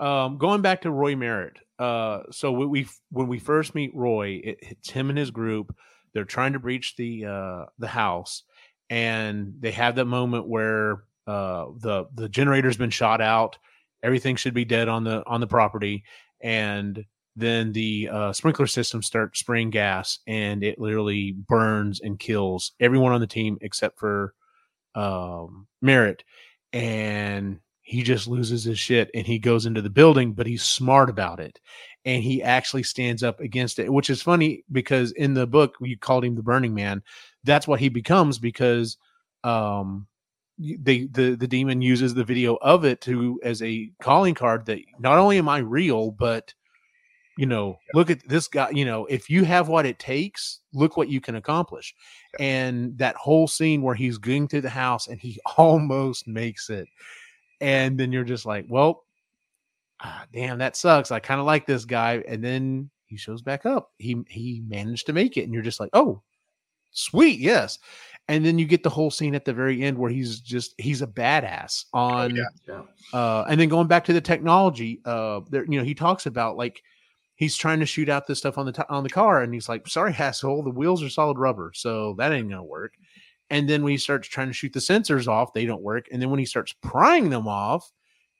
[0.00, 1.58] Um, going back to Roy Merritt.
[1.78, 5.76] Uh, so when we when we first meet Roy, it, it's him and his group.
[6.12, 8.42] They're trying to breach the uh, the house,
[8.88, 13.58] and they have that moment where uh, the the generator's been shot out.
[14.02, 16.04] Everything should be dead on the on the property,
[16.40, 17.04] and
[17.36, 23.12] then the uh, sprinkler system starts spraying gas, and it literally burns and kills everyone
[23.12, 24.34] on the team except for
[24.94, 26.24] um, Merritt,
[26.72, 27.60] and
[27.90, 31.40] he just loses his shit and he goes into the building, but he's smart about
[31.40, 31.58] it.
[32.04, 35.98] And he actually stands up against it, which is funny because in the book you
[35.98, 37.02] called him the Burning Man.
[37.42, 38.96] That's what he becomes because
[39.42, 40.06] um
[40.56, 44.78] they the the demon uses the video of it to as a calling card that
[45.00, 46.54] not only am I real, but
[47.36, 50.96] you know, look at this guy, you know, if you have what it takes, look
[50.96, 51.92] what you can accomplish.
[52.38, 56.86] And that whole scene where he's going through the house and he almost makes it.
[57.60, 59.04] And then you're just like, well,
[60.02, 61.10] ah, damn, that sucks.
[61.10, 62.22] I kind of like this guy.
[62.26, 63.92] And then he shows back up.
[63.98, 65.44] He he managed to make it.
[65.44, 66.22] And you're just like, oh,
[66.90, 67.78] sweet, yes.
[68.28, 71.02] And then you get the whole scene at the very end where he's just he's
[71.02, 72.44] a badass on yeah.
[72.68, 72.82] Yeah.
[73.12, 76.56] uh and then going back to the technology, uh there, you know, he talks about
[76.56, 76.82] like
[77.40, 79.68] he's trying to shoot out this stuff on the t- on the car and he's
[79.68, 82.92] like sorry asshole the wheels are solid rubber so that ain't gonna work
[83.50, 86.20] and then when he starts trying to shoot the sensors off they don't work and
[86.22, 87.92] then when he starts prying them off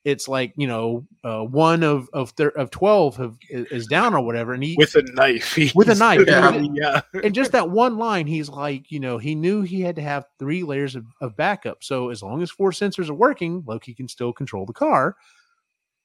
[0.04, 4.20] it's like you know uh, one of of thir- of 12 have, is down or
[4.22, 5.56] whatever and he with a knife.
[5.74, 7.02] With a He's knife, literally- yeah.
[7.22, 10.24] and just that one line he's like you know he knew he had to have
[10.38, 14.08] three layers of, of backup so as long as four sensors are working loki can
[14.08, 15.16] still control the car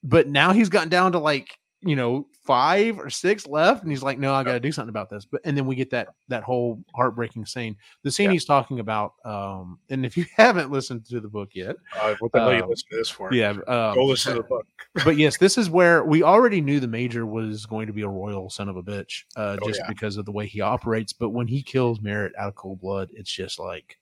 [0.03, 4.01] but now he's gotten down to like you know five or six left and he's
[4.01, 6.41] like no i gotta do something about this but and then we get that that
[6.41, 8.31] whole heartbreaking scene the scene Yeah.
[8.31, 12.31] he's talking about um and if you haven't listened to the book yet Uh, what
[12.31, 13.33] the hell you Um, listen to this for?
[13.33, 14.65] yeah um, Go listen to the book.
[15.03, 18.07] but yes, this is where we already knew the major was going to be a
[18.07, 19.88] royal son of a bitch, uh, Oh, just yeah.
[19.89, 21.11] because of the way he operates.
[21.11, 23.97] But when he kills Merritt out of cold blood, it's just like,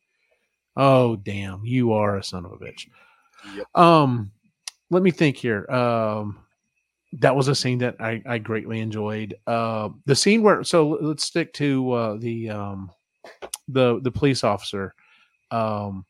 [0.77, 2.87] oh damn, you are a son of a bitch.
[3.55, 3.65] Yep.
[3.75, 4.31] Um,
[4.91, 5.65] let me think here.
[5.71, 6.37] Um,
[7.19, 9.35] that was a scene that I, I greatly enjoyed.
[9.45, 12.91] Uh, the scene where so let's stick to uh, the um,
[13.67, 14.93] the the police officer.
[15.51, 16.05] Um,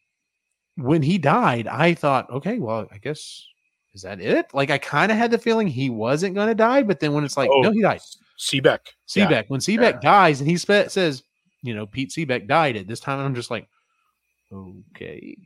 [0.77, 3.45] when he died, I thought, okay, well, I guess
[3.93, 4.47] is that it?
[4.53, 7.23] Like I kind of had the feeling he wasn't going to die, but then when
[7.23, 8.01] it's like, Oh, no, he died.
[8.39, 8.79] Sebeck.
[9.15, 9.43] Yeah.
[9.49, 9.99] When Sebeck Yeah.
[10.01, 11.23] dies, and he says,
[11.61, 13.67] you know, Pete Sebeck died at this time, I'm just like,
[14.51, 15.37] okay.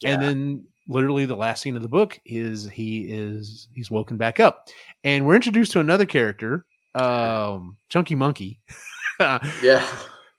[0.00, 0.12] Yeah.
[0.12, 4.40] And then literally the last scene of the book is he is he's woken back
[4.40, 4.68] up,
[5.04, 8.60] and we're introduced to another character, um, Chunky Monkey.
[9.62, 9.84] Yeah.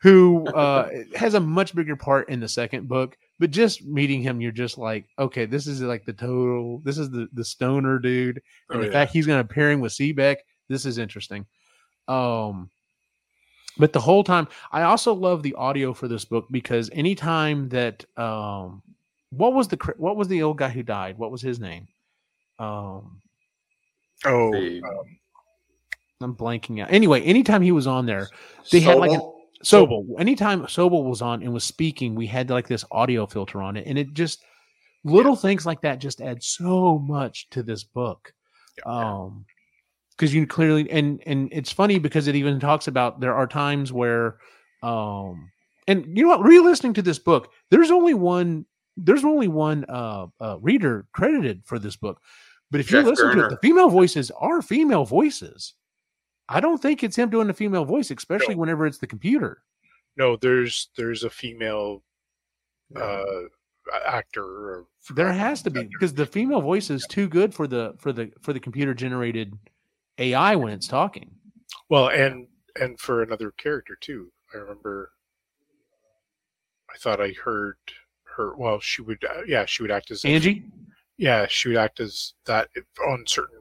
[0.01, 3.17] who uh, has a much bigger part in the second book.
[3.39, 6.79] But just meeting him, you're just like, okay, this is like the total.
[6.85, 8.91] This is the the stoner dude, and Oh, the yeah.
[8.93, 10.37] fact he's going to pairing with Sebeck.
[10.69, 11.45] This is interesting.
[12.07, 12.69] Um,
[13.77, 18.03] but the whole time, I also love the audio for this book because anytime that
[18.17, 18.81] um,
[19.31, 21.17] what was the what was the old guy who died?
[21.17, 21.87] What was his name?
[22.57, 23.21] Um,
[24.25, 24.81] Oh, um,
[26.21, 26.91] I'm blanking out.
[26.91, 28.27] Anyway, anytime he was on there,
[28.71, 29.21] They had like an-
[29.63, 30.05] Sobol?
[30.07, 30.19] Sobol.
[30.19, 33.87] Anytime Sobol was on and was speaking, we had like this audio filter on it,
[33.87, 34.43] and it just
[35.05, 38.33] little things like that just add so much to this book.
[38.85, 39.45] Um,
[40.11, 43.93] because you clearly and and it's funny because it even talks about there are times
[43.93, 44.37] where,
[44.83, 45.49] um,
[45.87, 48.65] and you know what, re-listening to this book, there's only one
[49.03, 52.21] there's only one uh, uh reader credited for this book,
[52.71, 55.73] but if you Jeff listen to it, the female voices are female voices.
[56.47, 58.61] I don't think it's him doing the female voice, especially No.
[58.61, 59.63] whenever it's the computer.
[60.17, 62.03] no, there's there's a female
[62.95, 63.23] uh,
[64.05, 64.43] actor.
[64.43, 68.11] Or, There has to be because the female voice is too good for the for
[68.11, 69.57] the for the computer generated
[70.17, 71.31] AI when it's talking.
[71.89, 72.47] Well, and
[72.79, 74.31] and for another character too.
[74.53, 75.11] I remember.
[76.91, 77.77] I thought I heard
[78.39, 78.55] her.
[78.55, 79.23] Well, she would.
[79.23, 80.63] Uh, yeah, she would act as if- Anji,
[81.17, 82.69] yeah, she would act as that
[83.07, 83.55] on certain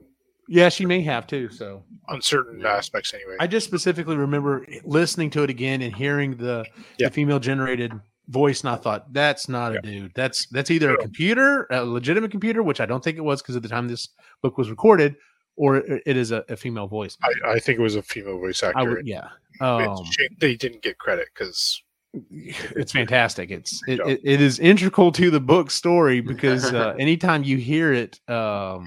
[0.51, 1.47] yeah, she may have too.
[1.51, 2.73] So on certain Yeah.
[2.73, 3.35] aspects anyway.
[3.39, 6.65] I just specifically remember listening to it again and hearing the,
[6.97, 7.09] Yeah.
[7.09, 7.91] the female generated
[8.29, 9.77] voice, and I thought that's not Yeah.
[9.79, 10.11] a dude.
[10.15, 13.55] That's that's either a computer, a legitimate computer, which I don't think it was because
[13.57, 14.09] at the time this
[14.41, 15.17] book was recorded,
[15.55, 17.15] or it it is a, a female voice.
[17.21, 18.79] I, I think it was a female voice actor.
[18.79, 19.27] I would, yeah.
[19.53, 20.05] It's Um,
[20.39, 21.83] they didn't get credit because
[22.13, 23.51] it's fantastic.
[23.51, 27.93] It's it, it, it is integral to the book story because uh, anytime you hear
[27.93, 28.85] it, um,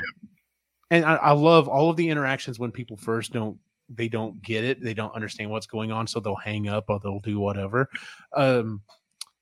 [0.90, 3.58] and I, I love all of the interactions when people first don't
[3.88, 6.98] they don't get it, they don't understand what's going on, so they'll hang up or
[7.00, 7.88] they'll do whatever.
[8.34, 8.82] Um,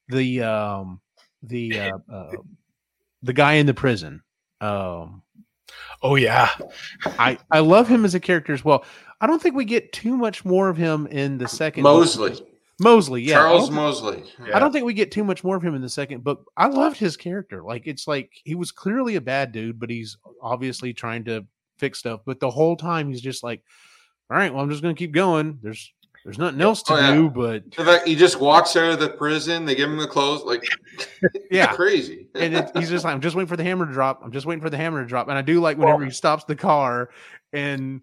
[0.08, 1.00] the um,
[1.42, 2.32] the uh, uh,
[3.22, 4.22] the guy in the prison.
[4.60, 5.22] Um,
[6.02, 6.50] oh yeah,
[7.06, 8.84] I I love him as a character as well.
[9.20, 12.00] I don't think we get too much more of him in the second book.
[12.00, 12.46] Mosley.
[12.80, 13.34] Mosley, yeah.
[13.34, 14.24] I Charles don't- Mosley.
[14.46, 14.56] yeah.
[14.56, 16.50] I don't think we get too much more of him in the second book.
[16.56, 17.62] I loved his character.
[17.62, 21.46] Like it's like he was clearly a bad dude, but he's obviously trying to
[21.78, 22.20] fix stuff.
[22.24, 23.62] But the whole time he's just like,
[24.30, 25.58] all right, well, I'm just gonna keep going.
[25.62, 25.92] There's
[26.24, 27.14] there's nothing else to Oh, yeah.
[27.14, 29.64] do, but In fact, he just walks out of the prison.
[29.64, 30.42] They give him the clothes.
[30.44, 30.62] Like,
[31.50, 31.72] Yeah.
[31.74, 32.28] crazy.
[32.34, 34.20] and it, he's just like, I'm just waiting for the hammer to drop.
[34.22, 35.28] I'm just waiting for the hammer to drop.
[35.28, 37.08] And I do like whenever Well- he stops the car
[37.54, 38.02] and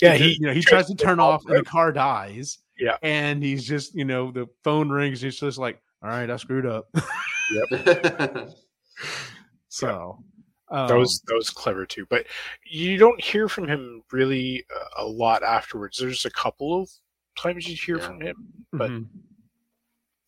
[0.00, 2.56] Yeah, he, he you know he tries to turn off and the car dies.
[2.78, 2.96] Yeah.
[3.02, 5.20] and he's just you know the phone rings.
[5.20, 6.88] He's just like, all right, I screwed up.
[7.72, 8.48] Yep.
[9.68, 10.18] so
[10.70, 12.06] um, that was that was clever too.
[12.08, 12.26] But
[12.64, 15.98] you don't hear from him really uh, a lot afterwards.
[15.98, 16.90] There's a couple of
[17.36, 18.06] times you hear Yeah.
[18.06, 18.36] from him.
[18.72, 19.06] but- mhm.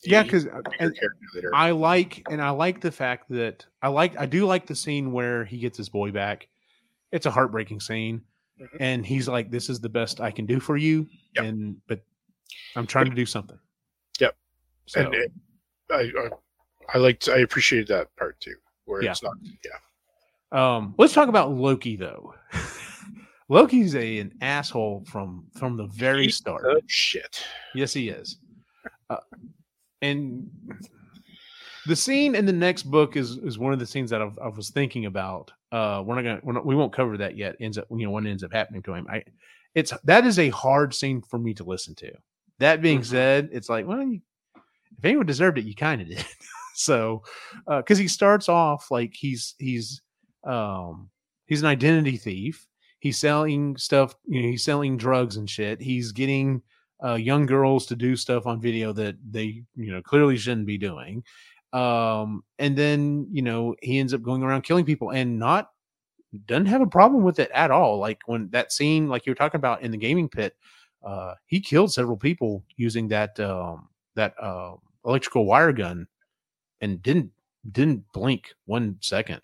[0.05, 1.51] yeah, because bigger character later.
[1.55, 5.13] I like and I like the fact that I like I do like the scene
[5.13, 6.49] where he gets his boy back.
[7.13, 8.23] It's a heartbreaking scene.
[8.61, 8.77] Mhm.
[8.81, 11.07] And he's like, This is the best I can do for you.
[11.37, 11.45] Yep.
[11.45, 12.01] And but
[12.77, 13.59] I'm trying to do something.
[14.21, 14.37] Yep.
[14.87, 15.33] So and it,
[15.91, 16.29] I, I
[16.95, 19.13] I liked I appreciated that part too, where Yeah.
[19.13, 19.35] it's not
[19.65, 20.77] yeah.
[20.77, 22.35] um let's talk about Loki though.
[23.49, 26.63] Loki's a an asshole from from the very start.
[26.67, 27.45] Oh shit.
[27.75, 28.39] Yes, he is.
[29.09, 29.17] Uh,
[30.03, 30.49] and
[31.87, 34.49] the scene in the next book is is one of the scenes that I've, I
[34.49, 35.51] was thinking about.
[35.73, 37.57] Uh, we're not gonna we're not, we won't cover that yet.
[37.61, 39.07] Ends up you know what ends up happening to him.
[39.11, 39.25] I
[39.75, 42.13] it's that is a hard scene for me to listen to.
[42.61, 43.07] That being Mhm.
[43.07, 44.21] said, it's like well, you,
[44.99, 46.25] if anyone deserved it, you kind of did.
[46.77, 47.23] so
[47.69, 50.03] because he starts off like he's he's
[50.45, 51.11] um
[51.47, 52.67] he's an identity thief.
[53.01, 54.15] He's selling stuff.
[54.27, 55.81] You know, he's selling drugs and shit.
[55.81, 56.63] He's getting
[57.05, 60.79] uh, young girls to do stuff on video that they you know clearly shouldn't be
[60.79, 61.25] doing
[61.73, 65.71] um and then you know he ends up going around killing people and not
[66.47, 69.37] doesn't have a problem with it at all like when that scene like you were
[69.37, 70.55] talking about in the gaming pit
[71.05, 76.07] uh he killed several people using that um that uh electrical wire gun
[76.81, 77.31] and didn't
[77.73, 79.41] didn't blink one second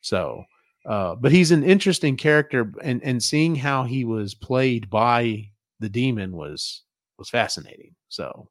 [0.00, 0.42] so
[0.86, 5.48] uh but he's an interesting character and and seeing how he was played by
[5.80, 6.82] the demon was
[7.18, 7.94] was fascinating.
[8.08, 8.48] So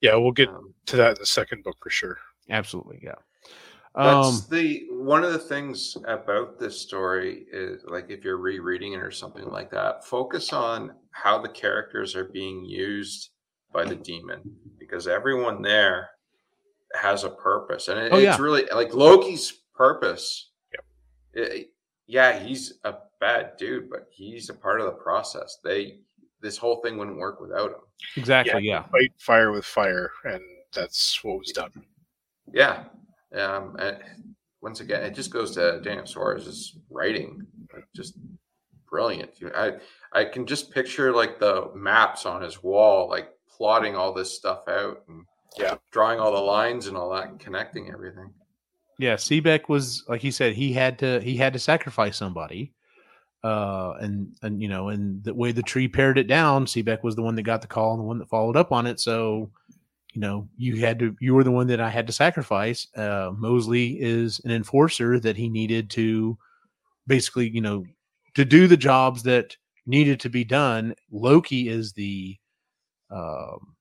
[0.00, 2.18] Yeah, we'll get Um, to that in the second book for sure.
[2.48, 3.14] absolutely, yeah.
[3.94, 8.92] That's Um, the one of the things about this story is like if you're rereading
[8.92, 13.30] it or something like that, focus on how the characters are being used
[13.72, 14.40] by the demon
[14.78, 16.10] because everyone there
[16.94, 18.36] has a purpose, and it, Oh, it's yeah.
[18.40, 20.50] really like Loki's purpose.
[20.72, 20.84] Yep.
[21.34, 21.72] it-
[22.06, 25.58] yeah, he's a bad dude, but he's a part of the process.
[25.62, 26.00] They
[26.40, 27.80] this whole thing wouldn't work without him.
[28.16, 28.84] exactly, yeah.
[28.88, 30.40] Fight fire with fire, and
[30.72, 31.70] that's what was done.
[32.52, 32.84] Yeah.
[33.34, 33.98] Um, and
[34.60, 38.18] once again, it just goes to Daniel Suarez's writing, like, just
[38.88, 39.30] brilliant.
[39.54, 39.74] I
[40.12, 44.66] I can just picture like the maps on his wall, like plotting all this stuff
[44.68, 45.24] out and
[45.58, 45.76] Yeah.
[45.92, 48.32] drawing all the lines and all that, and connecting everything.
[48.98, 52.72] Yeah, Sebeck was like he said he had to he had to sacrifice somebody.
[53.42, 57.16] Uh and and you know, and the way the tree pared it down, Sebeck was
[57.16, 59.00] the one that got the call and the one that followed up on it.
[59.00, 59.50] So,
[60.12, 62.86] you know, you had to you were the one that I had to sacrifice.
[62.96, 66.36] Uh Mosley is an enforcer that he needed to
[67.06, 67.84] basically, you know,
[68.34, 70.94] to do the jobs that needed to be done.
[71.10, 72.36] Loki is the
[73.10, 73.74] um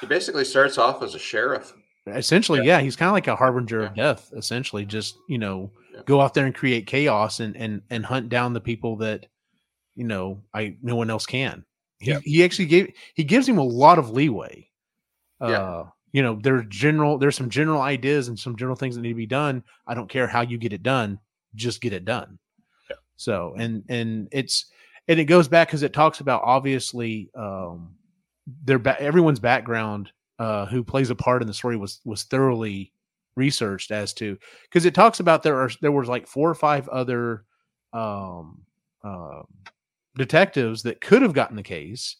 [0.00, 1.72] He basically starts off as a sheriff.
[2.06, 6.02] essentially yeah, he's kind of like a harbinger of death essentially just you know Yeah.
[6.06, 9.26] go out there and create chaos and and and hunt down the people that
[9.96, 11.64] you know i no one else can
[11.98, 12.20] he, Yeah.
[12.22, 14.68] he actually gave he gives him a lot of leeway
[15.40, 15.82] uh Yeah.
[16.12, 19.14] you know there's general there's some general ideas and some general things that need to
[19.14, 21.18] be done i don't care how you get it done
[21.54, 22.38] just get it done
[22.90, 22.96] Yeah.
[23.16, 24.66] so and and it's
[25.08, 27.94] and it goes back because it talks about obviously um
[28.64, 32.92] their ba- everyone's background uh who plays a part in the story was was thoroughly
[33.36, 36.88] researched as to because it talks about there are there was like four or five
[36.88, 37.44] other
[37.92, 38.62] um
[39.04, 39.42] uh,
[40.16, 42.16] detectives that could have gotten the case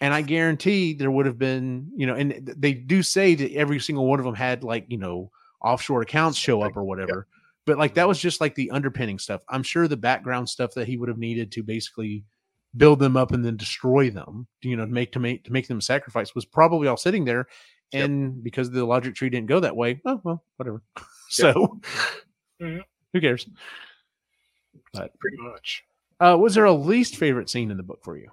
[0.00, 3.78] and i guarantee there would have been you know and they do say that every
[3.78, 5.30] single one of them had like you know
[5.62, 7.26] offshore accounts show up or whatever
[7.64, 9.40] but like that was just like the underpinning stuff.
[9.48, 12.24] I'm sure the background stuff that he would have needed to basically
[12.76, 15.68] build them up and then destroy them you know to make to make to make
[15.68, 17.46] them sacrifice was probably all sitting there.
[17.92, 18.04] Yep.
[18.04, 20.82] and because the logic tree didn't go that way oh well whatever.
[21.28, 21.78] So
[22.60, 22.82] Mhm.
[23.12, 23.46] who cares?
[24.92, 25.84] But Pretty much.
[26.20, 28.28] uh was there a least favorite scene in the book for you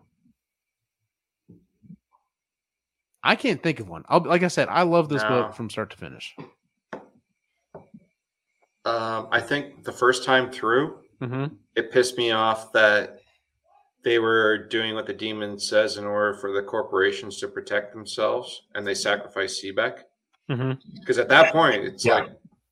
[3.23, 5.29] i can't think of one I'll, like i said i love this No.
[5.29, 6.35] book from start to finish
[8.85, 11.53] Um, I think the first time through, mm-hmm.
[11.75, 13.19] it pissed me off that
[14.03, 18.63] they were doing what the demon says in order for the corporations to protect themselves,
[18.73, 19.99] and they sacrifice Sebeck.
[20.49, 20.71] Mm-hmm.
[20.99, 22.13] Because at that point, it's Yeah.
[22.15, 22.29] like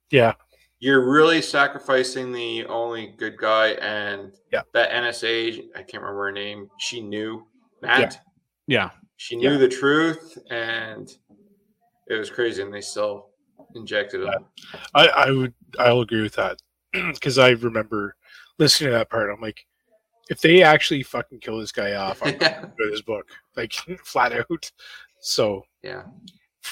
[0.10, 0.34] Yeah.
[0.80, 4.62] you're really sacrificing the only good guy and Yeah.
[4.74, 6.70] that NSA, I can't remember her name.
[6.80, 7.46] She knew
[7.82, 8.22] Matt.
[8.66, 8.92] Yeah.
[9.18, 9.58] She knew Yeah.
[9.58, 11.10] the truth and
[12.08, 13.30] it was crazy and they still
[13.76, 14.46] injected him.
[14.96, 16.58] I, I would I'll agree with that
[16.94, 18.16] because I remember
[18.60, 19.30] listening to that part.
[19.30, 19.66] I'm like,
[20.30, 22.66] if they actually fucking kill this guy off, I'm Yeah.
[22.78, 23.74] with his book like
[24.06, 24.72] flat out.
[25.20, 26.04] So yeah.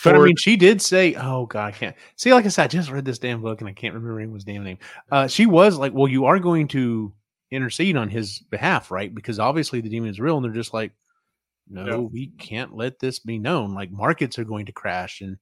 [0.03, 2.67] But I mean, she did say, "Oh God, I can't see." Like I said, I
[2.67, 4.77] just read this damn book and I can't remember anyone's damn name.
[5.09, 7.13] Uh, she was like, "Well, you are going to
[7.49, 9.13] intercede on his behalf, right?
[9.15, 10.91] Because obviously the demon is real." And they're just like,
[11.67, 12.01] "No, No.
[12.01, 13.73] we can't let this be known.
[13.73, 15.37] Like markets are going to crash, and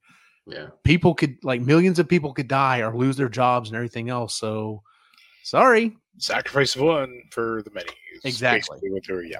[0.48, 0.68] Yeah.
[0.84, 4.36] people could, like millions of people could die or lose their jobs and everything else.
[4.36, 4.84] So,
[5.44, 7.90] sorry, sacrifice of one for the many.
[8.24, 8.60] Exactly.
[8.60, 9.40] basically What were, yeah.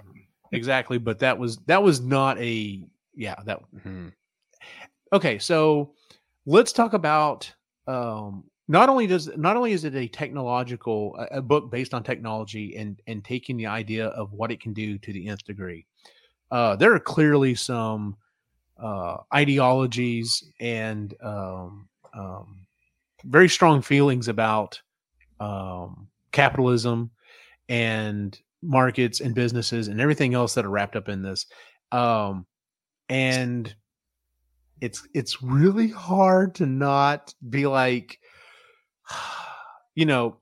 [0.52, 2.84] exactly but that was that was not a
[3.16, 4.10] yeah that hmm.
[5.12, 5.94] okay so
[6.46, 7.52] let's talk about
[7.88, 12.76] um not only does not only is it a technological a book based on technology
[12.76, 15.86] and and taking the idea of what it can do to the nth degree
[16.52, 18.16] uh there are clearly some
[18.82, 22.66] uh ideologies and um um
[23.26, 24.82] very strong feelings about
[25.40, 27.10] um capitalism
[27.70, 31.46] and markets and businesses and everything else that are wrapped up in this.
[31.92, 32.46] Um
[33.10, 33.74] and
[34.82, 38.20] it's it's really hard to not be like
[39.96, 40.38] you know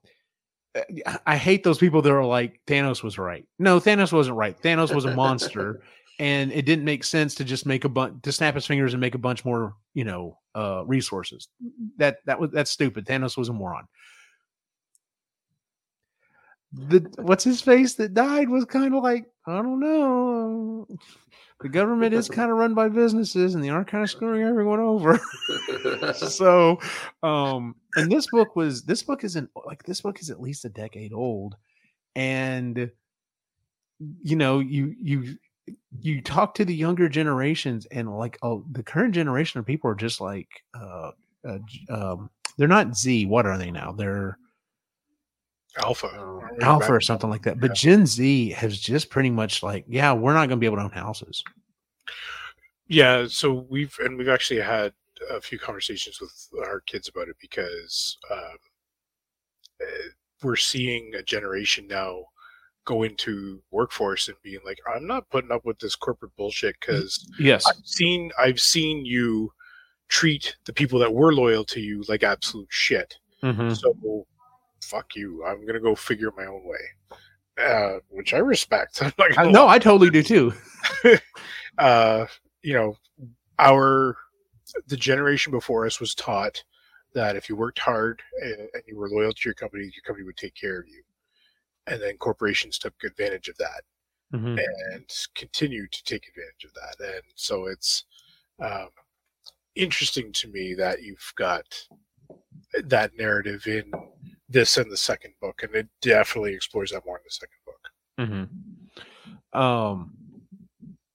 [1.26, 3.46] I hate those people that are like Thanos was right.
[3.60, 4.60] No, Thanos wasn't right.
[4.62, 5.82] Thanos was a monster,
[6.20, 9.02] and it didn't make sense to just make a bunch to snap his fingers and
[9.02, 11.50] make a bunch more, you know, uh resources.
[11.98, 13.06] That that was that's stupid.
[13.06, 13.88] Thanos was a moron.
[16.74, 20.88] The what's his face that died was kind of like I don't know.
[21.60, 24.80] The government is kind of run by businesses, and they are kind of screwing everyone
[24.80, 25.20] over.
[26.16, 26.80] so
[27.24, 30.70] um and this book was this book isn't like this book is at least a
[30.70, 31.56] decade old
[32.16, 32.90] and
[34.24, 35.36] you know you you
[36.00, 39.96] you talk to the younger generations and like oh the current generation of people are
[39.96, 41.12] just like uh,
[41.48, 41.58] uh
[41.90, 44.38] um they're not z what are they now they're
[45.78, 46.08] Alpha.
[46.14, 46.42] Oh.
[46.62, 47.76] Alpha or something like that but Yeah.
[47.76, 50.84] gen z has just pretty much like yeah we're not going to be able to
[50.84, 51.44] own houses
[52.88, 54.92] Yeah, so we've and we've actually had
[55.30, 58.58] a few conversations with our kids about it because um,
[59.82, 59.86] uh,
[60.44, 62.24] we're seeing a generation now
[62.86, 67.28] go into workforce and being like, "I'm not putting up with this corporate bullshit because
[67.40, 69.52] yes I've seen I've seen you
[70.08, 73.18] treat the people that were loyal to you like absolute shit.
[73.44, 73.76] Mhm.
[73.78, 74.26] So
[74.84, 75.46] fuck you.
[75.46, 76.80] I'm gonna go figure my own way."
[77.62, 79.02] Uh, which I respect.
[79.38, 80.54] I- no i totally do too
[81.78, 82.26] uh,
[82.64, 82.96] you know,
[83.60, 84.16] our
[84.88, 86.64] the generation before us was taught
[87.14, 90.26] that if you worked hard and, and you were loyal to your company, your company
[90.26, 91.04] would take care of you.
[91.88, 93.84] And then corporations took advantage of that
[94.34, 94.58] Mhm.
[94.58, 96.96] and continue to take advantage of that.
[97.16, 98.06] And so it's
[98.60, 98.90] um,
[99.76, 101.88] interesting to me that you've got
[102.84, 103.92] that narrative in
[104.48, 107.90] this and the second book, and it definitely explores that more in the second book.
[109.54, 110.14] hmm Um,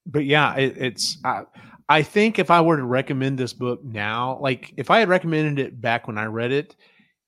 [0.06, 1.18] but yeah, it, it's.
[1.24, 1.44] I,
[1.88, 5.64] I think if I were to recommend this book now, like if I had recommended
[5.64, 6.74] it back when I read it,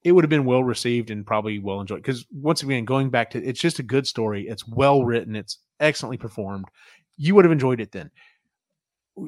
[0.04, 2.02] it would have been well received and probably well enjoyed.
[2.02, 4.48] Because once again, going back to it's just a good story.
[4.48, 5.36] It's well written.
[5.36, 6.66] It's excellently performed.
[7.16, 8.10] You would have enjoyed it then.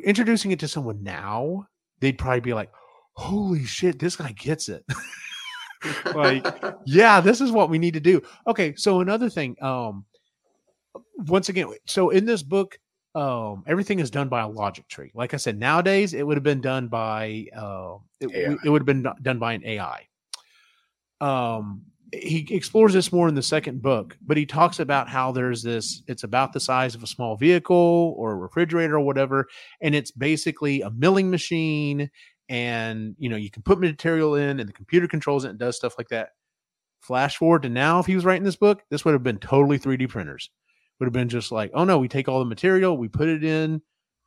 [0.04, 1.66] Introducing it to someone now,
[2.00, 2.70] they'd probably be like,
[3.14, 4.84] "Holy shit, this guy gets it."
[6.14, 6.46] like
[6.86, 10.04] yeah this is what we need to do okay so another thing um
[11.26, 12.78] once again so in this book
[13.14, 15.10] um everything is done by a logic tree.
[15.14, 18.86] Like i said nowadays it would have been done by uh it, it would have
[18.86, 20.06] been done by an ai
[21.20, 21.82] um
[22.12, 26.02] he explores this more in the second book but he talks about how there's this
[26.08, 29.46] it's about the size of a small vehicle or a refrigerator or whatever
[29.80, 32.10] and it's basically a milling machine
[32.48, 35.76] and you know you can put material in and the computer controls it and does
[35.76, 36.30] stuff like that.
[37.00, 39.78] Flash forward to now if he was writing this book this would have been totally
[39.78, 40.50] 3d printers
[41.00, 43.42] would have been just like oh no we take all the material we put it
[43.42, 43.80] in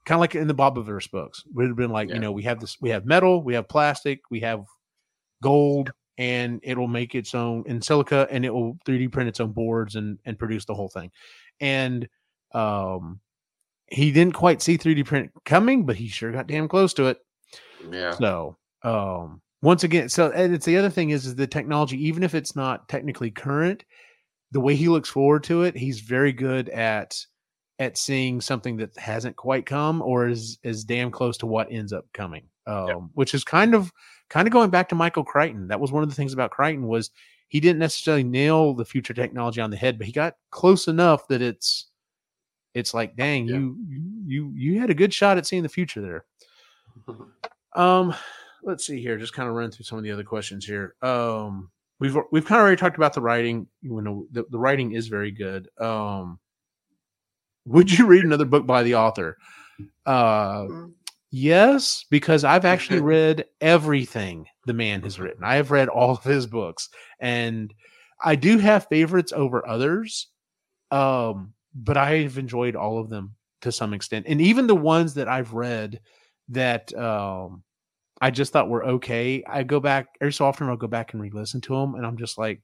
[0.05, 2.15] kind of like in the Bobiverse books would have been like Yeah.
[2.15, 4.65] you know we have this we have metal we have plastic we have
[5.41, 9.51] gold and it'll make its own in silica and it will 3d print its own
[9.51, 11.09] boards and and produce the whole thing
[11.61, 12.07] and
[12.53, 13.19] um
[13.87, 17.17] he didn't quite see 3d print coming but he sure got damn close to it
[17.91, 18.11] yeah.
[18.11, 22.23] so, um, once again, so and it's the other thing is, is the technology, even
[22.23, 23.83] if it's not technically current,
[24.53, 27.17] the way he looks forward to it, he's very good at
[27.79, 31.91] at seeing something that hasn't quite come or is is damn close to what ends
[31.91, 32.43] up coming.
[32.65, 32.97] um, Yep.
[33.15, 33.91] which is kind of
[34.29, 35.67] kind of going back to Michael Crichton.
[35.67, 37.09] That was one of the things about Crichton was
[37.49, 41.27] he didn't necessarily nail the future technology on the head, but he got close enough
[41.27, 41.89] that it's
[42.73, 43.55] it's like, dang, Yeah.
[43.57, 43.77] you
[44.25, 46.25] you you had a good shot at seeing the future there.
[47.75, 48.13] Um,
[48.63, 49.17] let's see here.
[49.17, 50.93] Just kind of run through some of the other questions here.
[51.01, 51.71] Um,
[52.03, 53.65] we've we've kind of already talked about the writing.
[53.81, 55.69] You know, the, the writing is very good.
[55.79, 56.37] Um,
[57.65, 59.37] would you read another book by the author?
[60.05, 60.67] Uh,
[61.31, 65.45] yes, because I've actually read everything the man has written.
[65.45, 66.89] I have read all of his books,
[67.21, 67.73] and
[68.21, 70.27] I do have favorites over others.
[70.91, 75.29] Um, but I've enjoyed all of them to some extent, and even the ones that
[75.29, 76.01] I've read
[76.49, 77.63] that um
[78.23, 79.43] I just thought were okay.
[79.45, 82.15] I go back every so often I'll go back and re-listen to them and I'm
[82.15, 82.61] just like,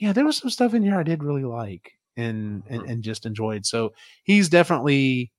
[0.00, 3.24] yeah, there was some stuff in here I did really like and and, and just
[3.24, 3.64] enjoyed.
[3.64, 3.92] So
[4.24, 5.30] he's definitely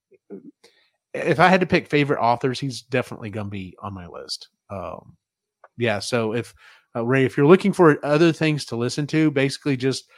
[1.13, 4.47] if I had to pick favorite authors, he's definitely gonna be on my list.
[4.69, 5.17] Um
[5.77, 6.55] yeah, so if
[6.95, 10.09] uh, Ray, if you're looking for other things to listen to, basically just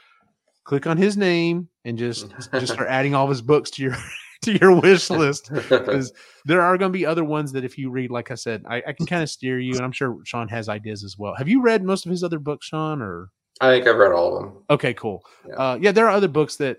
[0.63, 3.97] click on his name and just just start adding all of his books to your
[4.43, 6.13] to your wish list because
[6.45, 8.81] there are going to be other ones that if you read, like I said, I,
[8.87, 11.35] I can kind of steer you, and I'm sure Shaun has ideas as well.
[11.35, 13.01] Have you read most of his other books, Shaun?
[13.01, 13.29] Or
[13.61, 14.63] I think I've read all of them.
[14.69, 15.25] okay, cool.
[15.47, 15.55] Yeah.
[15.55, 16.77] Uh, yeah, there are other books that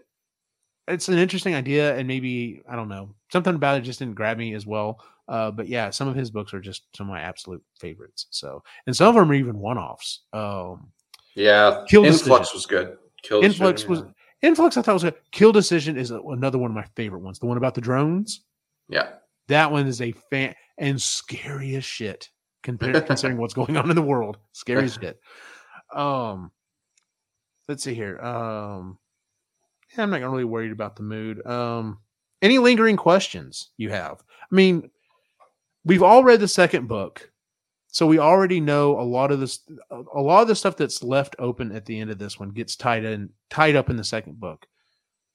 [0.89, 4.39] it's an interesting idea, and maybe I don't know something about it just didn't grab
[4.39, 5.01] me as well.
[5.29, 8.27] Uh, but yeah, some of his books are just some of my absolute favorites.
[8.31, 10.23] So, and some of them are even one-offs.
[10.33, 10.91] Um,
[11.37, 12.57] Yeah, Kill Influx Decision.
[12.57, 12.97] was good.
[13.23, 14.77] Kill Influx Decision, was Influx.
[14.77, 17.39] I thought was a Kill Decision is another one of my favorite ones.
[17.39, 18.43] The one about the drones.
[18.89, 19.11] yeah.
[19.49, 22.29] That one is a fan and scary as shit
[22.63, 24.39] compared considering what's going on in the world.
[24.53, 25.21] Scary as shit.
[25.93, 26.53] Um,
[27.69, 28.21] let's see here.
[28.21, 28.97] Um,
[29.97, 31.45] yeah, I'm not really worried about the mood.
[31.47, 31.99] Um,
[32.43, 34.23] any lingering questions you have?
[34.41, 34.89] I mean,
[35.85, 37.30] we've all read the second book,
[37.91, 39.61] so we already know a lot of this.
[39.91, 42.77] A lot of the stuff that's left open at the end of this one gets
[42.77, 44.67] tied in, tied up in the second book.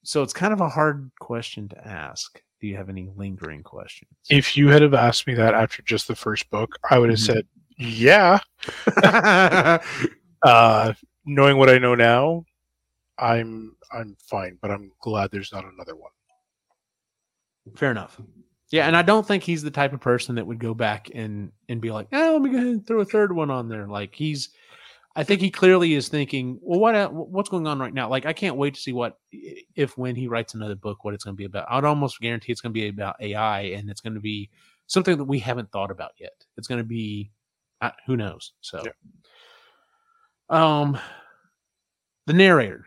[0.04, 2.42] So it's kind of a hard question to ask.
[2.62, 4.12] Do you have any lingering questions?
[4.30, 7.20] If you had have asked me that after just the first book, I would have
[7.20, 7.26] Mhm.
[7.26, 7.48] said,
[7.78, 8.40] "Yeah."
[10.44, 10.94] Uh,
[11.26, 12.46] knowing what I know now,
[13.18, 16.12] I'm I'm fine, but I'm glad there's not another one.
[17.76, 18.22] Fair enough.
[18.72, 21.52] Yeah, and I don't think he's the type of person that would go back and
[21.70, 23.88] and be like, "Oh, let me go ahead and throw a third one on there."
[23.88, 24.50] Like he's,
[25.16, 28.34] I think he clearly is thinking, "Well, what what's going on right now?" Like I
[28.34, 31.38] can't wait to see what if when he writes another book, what it's going to
[31.38, 31.68] be about.
[31.70, 34.50] I'd almost guarantee it's going to be about AI, and it's going to be
[34.88, 36.34] something that we haven't thought about yet.
[36.58, 37.32] It's going to be,
[37.82, 38.54] uh, who knows?
[38.62, 38.84] So,
[40.50, 40.98] um,
[42.26, 42.86] the narrator,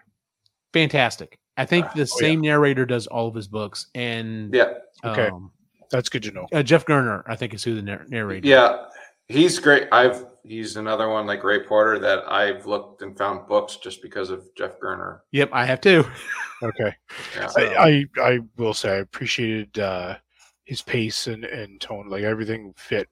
[0.73, 1.39] fantastic.
[1.57, 4.75] I think Ah, the oh, same narrator does all of his books, and Yeah.
[5.05, 5.29] Okay.
[5.29, 5.53] um,
[5.91, 6.47] That's good to know.
[6.53, 8.47] uh, Jeff Gurner, I think, is who the nar- narrator.
[8.47, 8.85] Yeah.
[9.29, 9.89] He's great.
[9.93, 14.31] I've he's another one like Ray Porter that I've looked and found books just because
[14.31, 15.21] of Jeff Gurner.
[15.33, 16.05] Yep, I have too.
[16.61, 16.93] Okay.
[17.37, 17.49] Yeah.
[17.57, 20.17] I, I I will say I appreciated uh,
[20.65, 23.09] his pace and, and tone, like everything fit,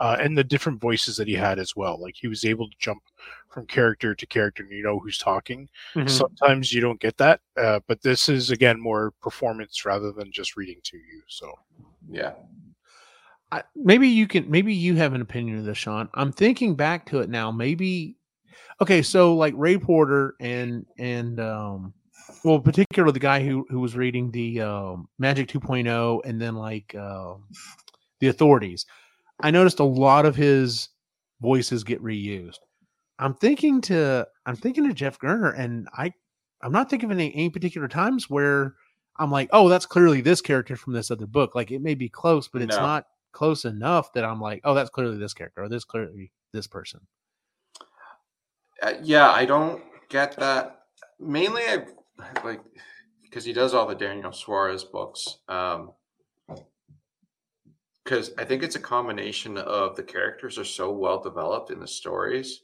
[0.00, 2.00] uh, and the different voices that he had as well.
[2.00, 3.02] Like he was able to jump
[3.48, 5.68] from character to character, and you know who's talking.
[5.94, 6.08] Mhm.
[6.08, 10.56] Sometimes you don't get that, uh, but this is again more performance rather than just
[10.56, 11.22] reading to you.
[11.28, 11.52] So
[12.10, 12.34] Yeah.
[13.52, 14.50] I, maybe you can.
[14.50, 16.08] Maybe you have an opinion of this, Shaun.
[16.14, 17.52] I'm thinking back to it now.
[17.52, 18.16] Maybe.
[18.80, 21.92] Okay, so like Ray Porter and and um,
[22.44, 26.94] well, particularly the guy who who was reading the um, Magic 2.0 and then like
[26.94, 27.44] um,
[28.20, 28.86] the Authorities.
[29.42, 30.88] I noticed a lot of his
[31.40, 32.58] voices get reused.
[33.18, 36.12] I'm thinking to I'm thinking to Jeff Gurner, and I
[36.62, 38.74] I'm not thinking of any, any particular times where
[39.18, 41.54] I'm like, oh, that's clearly this character from this other book.
[41.54, 42.82] Like it may be close, but it's No.
[42.82, 46.66] not close enough that I'm like, oh, that's clearly this character or this clearly this
[46.66, 47.00] person.
[48.82, 50.80] Uh, yeah, I don't get that.
[51.20, 51.84] Mainly, I
[52.44, 52.60] like
[53.22, 55.38] because he does all the Daniel Suarez books.
[55.48, 55.92] Um,
[58.04, 61.86] because I think it's a combination of the characters are so well developed in the
[61.86, 62.62] stories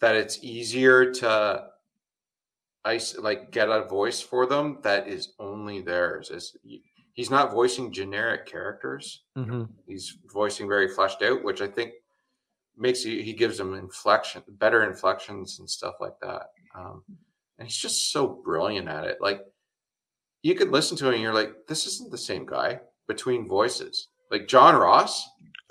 [0.00, 1.68] that it's easier to
[2.84, 6.30] ice like get a voice for them that is only theirs.
[6.30, 6.56] Is
[7.14, 9.64] he's not voicing generic characters Mm-hmm.
[9.86, 11.92] he's voicing very fleshed out, which I think
[12.76, 16.50] makes he, he gives them inflection, better inflections and stuff like that.
[16.74, 17.02] Um,
[17.58, 19.18] and he's just so brilliant at it.
[19.20, 19.40] Like
[20.42, 24.08] you could listen to him, and you're like, this isn't the same guy between voices.
[24.30, 25.28] Like Jon Ross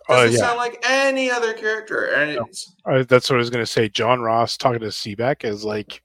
[0.07, 2.45] Oh doesn't yeah, sound like any other character, and No.
[2.45, 3.89] it's uh, that's what I was going to say.
[3.89, 6.01] Jon Ross talking to Sebeck is like,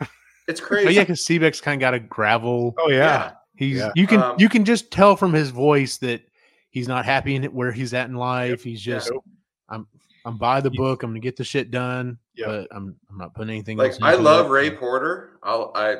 [0.48, 0.94] it's Oh crazy.
[0.94, 2.74] yeah, because Sebeck's kind of got a gravel.
[2.78, 3.90] oh yeah, He's Yeah.
[3.96, 6.22] you can Um, you can just tell from his voice that
[6.70, 8.62] he's not happy in it where he's at in life.
[8.62, 9.24] He's just Nope.
[9.68, 9.86] I'm
[10.24, 11.02] I'm by the He's- book.
[11.02, 12.46] I'm gonna get the shit done, Yep.
[12.46, 13.98] but I'm I'm not putting anything like else.
[14.00, 14.50] I love it.
[14.50, 15.38] Ray Porter.
[15.42, 15.96] I'll I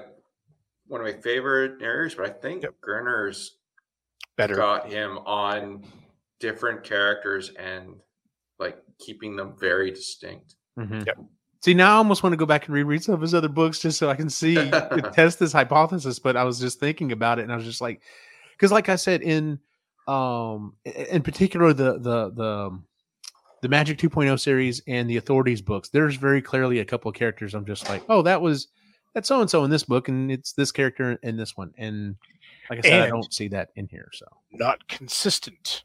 [0.87, 2.75] one of my favorite narrators, but I think Yep.
[2.81, 3.57] Gurner's
[4.37, 4.55] better.
[4.57, 5.85] got him on
[6.41, 7.95] different characters and
[8.59, 10.55] like keeping them very distinct.
[10.79, 11.07] Mhm.
[11.07, 11.19] Yep.
[11.61, 13.79] See, now I almost want to go back and reread some of his other books
[13.79, 14.55] just so I can see
[15.15, 16.19] test this hypothesis.
[16.19, 18.03] But I was just thinking about it, and I was just like,
[18.53, 19.59] because, like I said, in
[20.07, 22.81] um, in particular, the the the
[23.63, 27.55] the Magic 2.0 series and the Authorities books, there's very clearly a couple of characters.
[27.55, 28.69] I'm just like, oh, that was
[29.15, 32.17] that's so and so in this book, and it's this character in this one, and
[32.71, 34.11] like I said, I don't see that in here.
[34.13, 35.85] So Not consistent.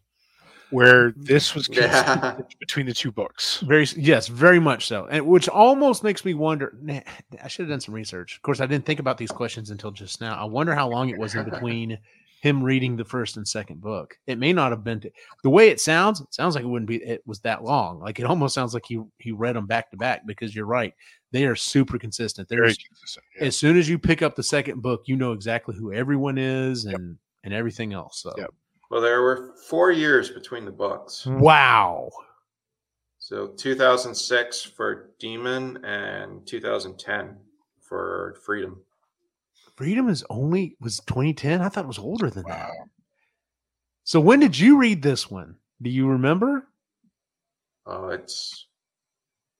[0.72, 1.24] Where mm-hmm.
[1.24, 3.60] this was consistent between the two books.
[3.62, 6.78] Very yes, very much so, and which almost makes me wonder.
[6.80, 7.00] nah,
[7.44, 8.36] I should have done some research.
[8.36, 10.40] Of course, I didn't think about these questions until just now.
[10.40, 11.98] I wonder how long it was in between
[12.42, 14.18] him reading the first and second book.
[14.26, 15.04] It may not have been
[15.44, 16.22] the way it sounds.
[16.22, 16.98] It sounds like it wouldn't be.
[16.98, 18.00] It was that long.
[18.00, 20.94] Like it almost sounds like he he read them back to back because you're right.
[21.32, 22.50] They are super consistent.
[22.50, 23.26] Very There's consistent.
[23.38, 23.48] yeah.
[23.48, 26.86] as soon as you pick up the second book, you know exactly who everyone is
[26.86, 28.22] and and everything else.
[28.22, 28.54] So Yep.
[28.90, 31.26] Well, there were four years between the books.
[31.26, 32.10] wow.
[33.20, 37.36] So 2006 for Daemon and 2010
[37.80, 38.82] for Freedom.
[39.80, 41.62] Freedom is only was 2010.
[41.62, 42.72] I thought it was older than that.
[44.04, 45.56] So when did you read this one?
[45.82, 46.68] Do you remember?
[47.86, 48.68] Oh, it's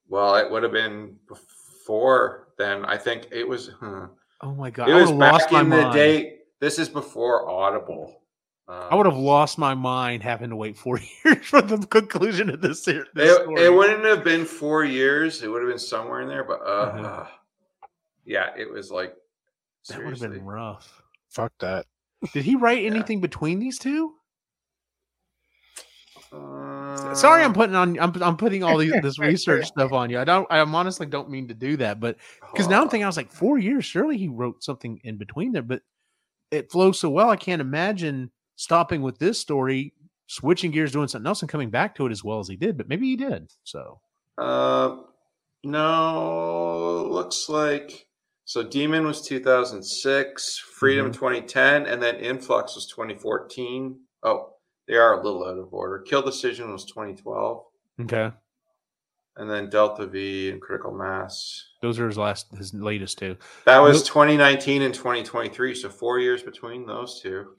[0.10, 2.84] well, it would have been before then.
[2.84, 3.72] I think it was.
[3.80, 4.08] Huh.
[4.42, 4.90] Oh my god!
[4.90, 5.94] It I was lost back my in the mind.
[5.94, 6.40] day.
[6.60, 8.22] This is before Audible.
[8.68, 12.50] I would have Um, lost my mind having to wait four years for the conclusion
[12.50, 15.44] of this, this It, it wouldn't have been four years.
[15.44, 16.44] It would have been somewhere in there.
[16.44, 17.28] But uh, Mhm.
[18.26, 19.16] yeah, it was like
[19.90, 21.02] that would have been rough.
[21.30, 21.86] Fuck that.
[22.34, 24.14] Did he write anything between these two?
[26.32, 28.00] Uh, Sorry, I'm putting on.
[28.00, 30.20] I'm, I'm putting all these, this research stuff on you.
[30.20, 30.48] I don't.
[30.50, 32.18] I'm honestly don't mean to do that, but
[32.52, 33.86] because now I'm thinking, I was like, four years.
[33.86, 35.82] Surely he wrote something in between there, but
[36.52, 37.30] it flows so well.
[37.30, 39.94] I can't imagine stopping with this story,
[40.28, 42.78] switching gears, doing something else, and coming back to it as well as he did.
[42.78, 43.52] But maybe he did.
[43.64, 44.00] So
[44.38, 44.98] Uh,
[45.64, 48.06] no, looks like
[48.50, 48.64] so.
[48.64, 51.14] Daemon was 2006, Freedom Mm-hmm.
[51.14, 54.00] 2010, and then Influx was 2014.
[54.24, 54.54] Oh,
[54.88, 56.00] they are a little out of order.
[56.00, 57.64] Kill Decision was 2012,
[58.02, 58.32] okay,
[59.38, 61.64] and then Delta V and Critical Mass.
[61.82, 63.38] those are his last, his latest two.
[63.66, 67.56] That was 2019 and 2023, so four years between those two.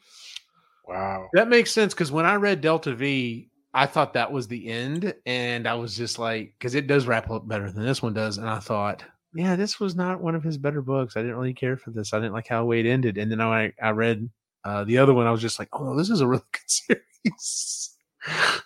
[0.88, 1.28] Wow.
[1.34, 5.14] That makes sense because when I read Delta V, I thought that was the end,
[5.24, 8.38] and I was just like, because it does wrap up better than this one does,
[8.38, 9.04] and I thought,
[9.34, 11.16] yeah, this was not one of his better books.
[11.16, 12.12] I didn't really care for this.
[12.12, 14.28] I didn't like how it ended, and then I I read
[14.64, 15.26] uh, the other one.
[15.26, 17.96] I was just like, oh, this is a really good series.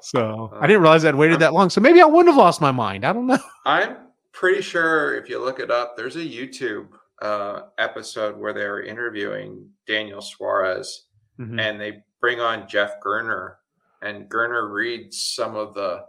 [0.00, 1.70] so I didn't realize I'd waited that long.
[1.70, 3.04] So maybe I wouldn't have lost my mind.
[3.04, 3.38] I don't know.
[3.66, 3.96] I'm
[4.32, 6.88] pretty sure if you look it up, there's a YouTube
[7.22, 11.04] uh, episode where they were interviewing Daniel Suarez.
[11.38, 11.60] Mhm.
[11.60, 13.56] and they bring on Jeff Gurner,
[14.00, 16.04] and Gurner reads some of the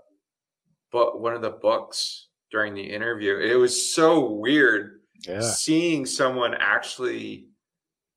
[0.89, 3.38] but one of the books during the interview.
[3.38, 5.41] It was so weird Yeah.
[5.41, 7.48] seeing someone actually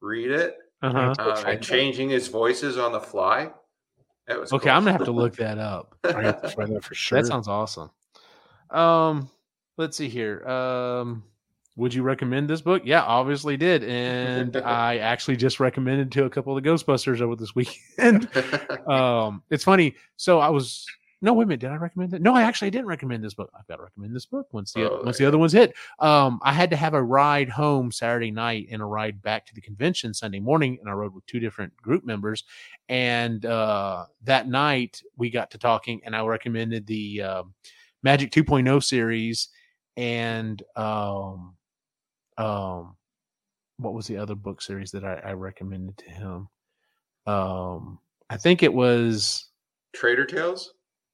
[0.01, 1.15] read it Uh-huh.
[1.19, 3.51] um, and changing his voices on the fly.
[4.27, 4.73] That was Okay, cool.
[4.77, 5.97] I'm gonna have to look that up.
[6.05, 7.21] I have to find that for sure.
[7.21, 7.91] That sounds awesome.
[8.71, 9.29] Um,
[9.77, 10.47] let's see here.
[10.47, 11.25] Um,
[11.77, 12.83] would you recommend this book?
[12.85, 17.35] Yeah, obviously did, and I actually just recommended to a couple of the Ghostbusters over
[17.37, 18.29] this weekend.
[18.87, 19.97] um, it's funny.
[20.17, 20.87] So I was
[21.23, 21.61] no wait a minute.
[21.61, 22.23] Did I recommend it?
[22.23, 23.51] No, I actually didn't recommend this book.
[23.59, 25.75] I've got to recommend this book once the Oh, once there the other ones hit.
[25.99, 29.55] Um, I had to have a ride home Saturday night and a ride back to
[29.55, 32.45] the convention Sunday morning, and I rode with two different group members.
[32.89, 37.55] And uh, that night we got to talking, and I recommended the um
[38.03, 39.49] Magic 2.0 series
[39.97, 41.55] and um,
[42.39, 42.97] um,
[43.77, 46.49] what was the other book series that I, I recommended to him?
[47.27, 47.99] Um,
[48.29, 49.51] I think it was
[49.95, 50.73] Trader Tales.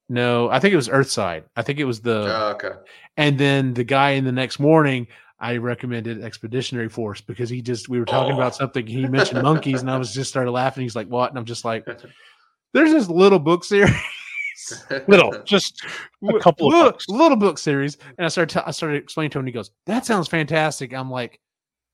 [0.09, 1.45] No, I think it was Earthside.
[1.57, 2.71] I think it was the Oh, okay.
[3.17, 5.07] and then the guy in the next morning
[5.39, 8.37] I recommended Expeditionary Force because he just we were talking Oh.
[8.37, 10.83] about something he mentioned monkeys and I was just started laughing.
[10.85, 11.85] He's like, "What?" And I'm just like,
[12.73, 13.93] "There's this little book series,
[15.09, 15.85] Little, just
[16.27, 17.05] a couple of little, books.
[17.09, 19.43] little book series." And I started t- I started explaining to him.
[19.43, 21.39] And he goes, "That sounds fantastic." I'm like,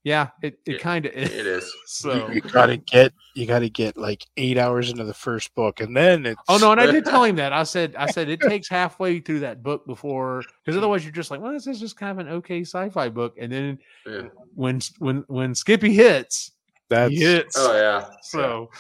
[0.05, 1.73] "Yeah, it it It- kind of is." It is.
[1.87, 5.97] So you gotta get you gotta get like eight hours into the first book, and
[5.97, 7.53] then it's Oh no, and I did tell him that.
[7.53, 11.31] I said, I said it takes halfway through that book before, because otherwise you're just
[11.31, 13.35] like, well, this is just kind of an okay sci-fi book.
[13.39, 14.29] And then Yeah.
[14.55, 16.53] when when when Skippy hits,
[16.89, 17.57] that's he hits.
[17.59, 18.09] Oh yeah.
[18.23, 18.71] So,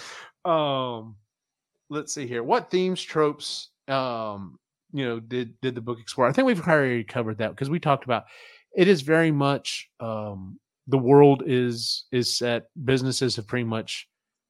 [0.50, 1.16] um,
[1.90, 2.42] let's see here.
[2.42, 4.58] What themes, tropes, um,
[4.92, 6.26] you know, did did the book explore?
[6.28, 8.24] I think we've already covered that because we talked about
[8.74, 12.64] it is very much um the world is is set.
[12.84, 14.08] Businesses have pretty much,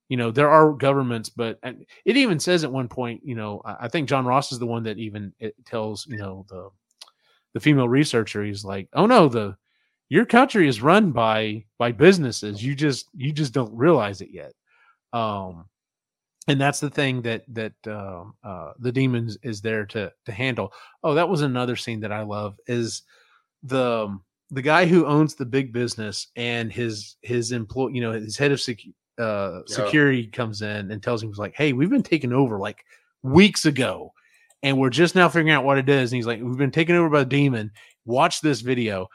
[0.08, 3.76] you know, there are governments, but it even says at one point, you know, I
[3.82, 6.70] I think Jon Ross is the one that even it tells, you know, the
[7.54, 9.56] the female researcher, he's like, oh no, the
[10.08, 12.62] your country is run by by businesses.
[12.62, 14.52] You just you just don't realize it yet.
[15.12, 15.66] Um,
[16.48, 20.72] and that's the thing that that um uh, the demons is there to to handle.
[21.02, 23.02] Oh, that was another scene that I love is
[23.62, 28.12] the um, the guy who owns the big business and his his employee, you know,
[28.12, 28.60] his head of
[29.18, 29.60] uh, Yeah.
[29.66, 32.84] security comes in and tells him he's like, "Hey, we've been taken over like
[33.22, 34.12] weeks ago,
[34.62, 36.94] and we're just now figuring out what it is." And he's like, "We've been taken
[36.96, 37.70] over by the demon.
[38.04, 39.08] Watch this video."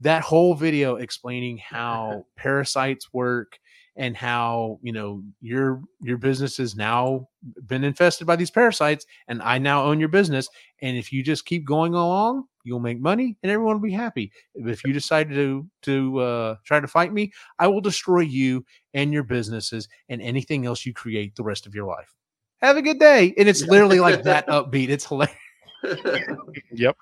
[0.00, 3.58] That whole video explaining how parasites work
[3.96, 7.28] and how you know your your business has now
[7.66, 10.48] been infested by these parasites and i now own your business
[10.84, 14.32] and if you just keep going along you'll make money and everyone will be happy.
[14.54, 18.64] If you decide to to uh, try to fight me i will destroy you
[18.94, 22.14] and your businesses and anything else you create the rest of your life.
[22.62, 23.34] Have a good day.
[23.36, 24.88] And it's literally like that upbeat.
[24.88, 25.36] It's hilarious
[26.72, 26.96] Yep.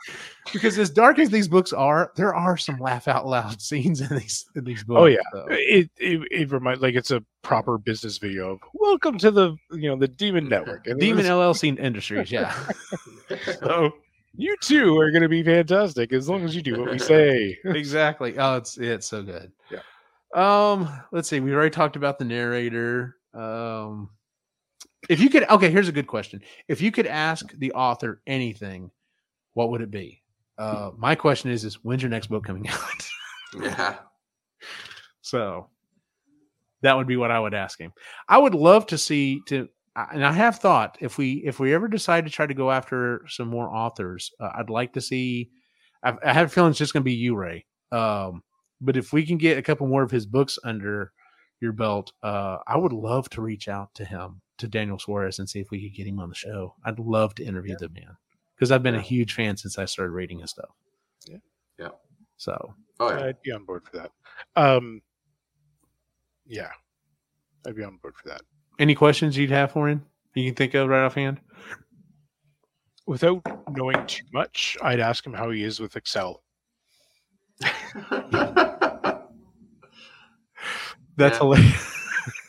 [0.53, 4.17] because as dark as these books are there are some laugh out loud scenes in
[4.17, 5.19] these in these books Oh, yeah.
[5.33, 5.47] so.
[5.51, 9.89] It it, it reminds like it's a proper business video of welcome to the you
[9.89, 10.87] know the Demon Network.
[10.87, 12.55] And demon it's- llc industries yeah
[13.61, 13.93] So
[14.35, 17.59] you too are going to be fantastic as long as you do what we say.
[17.67, 18.39] exactly.
[18.39, 19.53] Oh, it's it's so good.
[19.71, 19.81] Yeah.
[20.35, 21.41] Um, let's see.
[21.41, 23.17] We already talked about the narrator.
[23.35, 24.09] Um,
[25.09, 26.43] if you could, okay, here's a good question.
[26.69, 28.91] If you could ask the author anything,
[29.55, 30.23] what would it be?
[30.59, 33.09] Uh, my question is: Is when's your next book coming out?
[33.61, 33.97] yeah.
[35.23, 35.69] so
[36.83, 37.93] that would be what I would ask him.
[38.29, 41.89] I would love to see to, and I have thought if we if we ever
[41.89, 45.51] decide to try to go after some more authors, uh, I'd like to see.
[46.05, 47.65] I, I have a feeling it's just going to be you, Ray.
[47.91, 48.43] Um,
[48.81, 51.13] but if we can get a couple more of his books under
[51.61, 55.49] your belt, uh, I would love to reach out to him, to Daniel Suarez, and
[55.49, 56.75] see if we could get him on the show.
[56.85, 58.17] I'd love to interview the man
[58.55, 60.71] because I've been a huge fan since I started reading his stuff.
[61.27, 61.39] Yeah.
[61.79, 61.89] Yeah.
[62.37, 63.25] So Oh yeah.
[63.27, 64.11] I'd be on board for that.
[64.57, 65.03] Um,
[66.47, 66.71] yeah,
[67.67, 68.43] I'd be on board for that.
[68.79, 70.05] any questions you'd have for him?
[70.35, 71.41] You can think of right offhand?
[73.07, 76.43] Without knowing too much, I'd ask him how he is with Excel.
[81.17, 81.99] That's hilarious.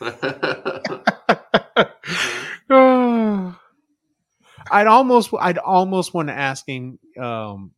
[4.74, 7.70] I'd almost, I'd almost want to ask him, um,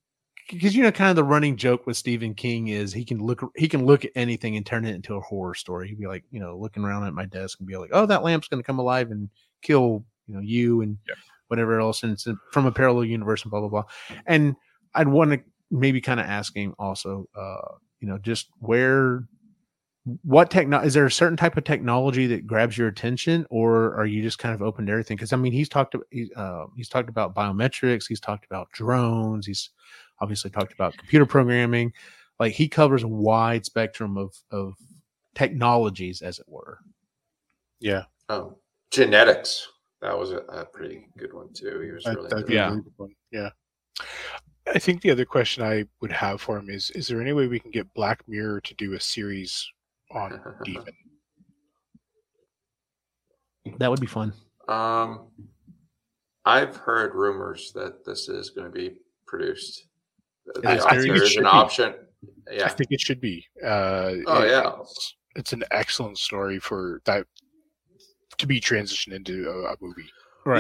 [0.51, 3.42] because you know, kind of the running joke with Stephen King is he can look,
[3.57, 5.88] he can look at anything and turn it into a horror story.
[5.88, 8.22] He'd be like, you know, looking around at my desk and be like, "Oh, that
[8.22, 9.28] lamp's going to come alive and
[9.62, 11.14] kill, you know, you and Yeah.
[11.49, 13.84] whatever else, and it's from a parallel universe and blah blah blah."
[14.26, 14.55] And
[14.94, 15.40] I'd want to
[15.70, 19.24] maybe kind of ask him also, uh, you know, just where
[20.22, 24.07] what techno is there a certain type of technology that grabs your attention or are
[24.07, 26.88] you just kind of open to everything because i mean he's talked about uh, he's
[26.88, 29.70] talked about biometrics he's talked about drones he's
[30.20, 31.92] obviously talked about computer programming
[32.38, 34.74] like he covers a wide spectrum of of
[35.34, 36.78] technologies as it were
[37.80, 38.57] Yeah, oh,
[38.90, 39.68] genetics.
[40.02, 41.80] That was a, a pretty good one too.
[41.80, 42.46] He was really that'd good.
[42.46, 42.74] be a Yeah.
[42.76, 43.14] good one.
[43.32, 43.50] Yeah.
[44.72, 47.46] I think the other question I would have for him is: Is there any way
[47.48, 49.66] we can get Black Mirror to do a series
[50.11, 50.84] on Daemon?
[53.78, 54.32] that would be fun
[54.68, 55.28] Um,
[56.44, 58.96] I've heard rumors that this is going to be
[59.26, 59.86] produced.
[60.54, 61.48] The- I think it there is an be.
[61.48, 61.94] option.
[62.62, 63.44] I think it should be.
[63.62, 64.72] Uh, Oh, it- yeah.
[64.80, 67.26] it's, it's an excellent story for that
[68.38, 70.09] to be transitioned into a, a movie.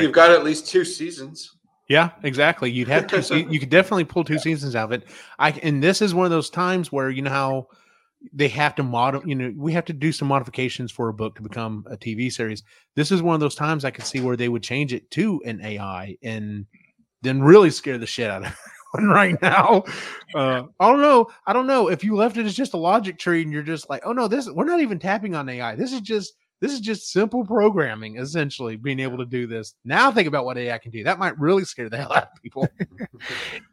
[0.02, 1.52] You've got at least two seasons.
[1.88, 2.68] Yeah, exactly.
[2.72, 3.38] You'd have two.
[3.50, 5.04] you could definitely pull two seasons out of it.
[5.38, 7.68] I and this is one of those times where you know how
[8.32, 9.26] they have to model.
[9.26, 12.32] You know, we have to do some modifications for a book to become a TV
[12.32, 12.62] series.
[12.94, 15.42] This is one of those times I could see where they would change it to
[15.44, 16.66] an AI and
[17.22, 18.58] then really scare the shit out of
[18.94, 19.84] everyone right now.
[20.34, 21.28] Uh, I don't know.
[21.46, 23.88] I don't know if you left it as just a logic tree and you're just
[23.90, 25.74] like, oh no, this we're not even tapping on AI.
[25.74, 29.74] This is just this is just simple programming, essentially being able to do this.
[29.84, 31.04] Now think about what AI can do.
[31.04, 32.68] That might really scare the hell out of people.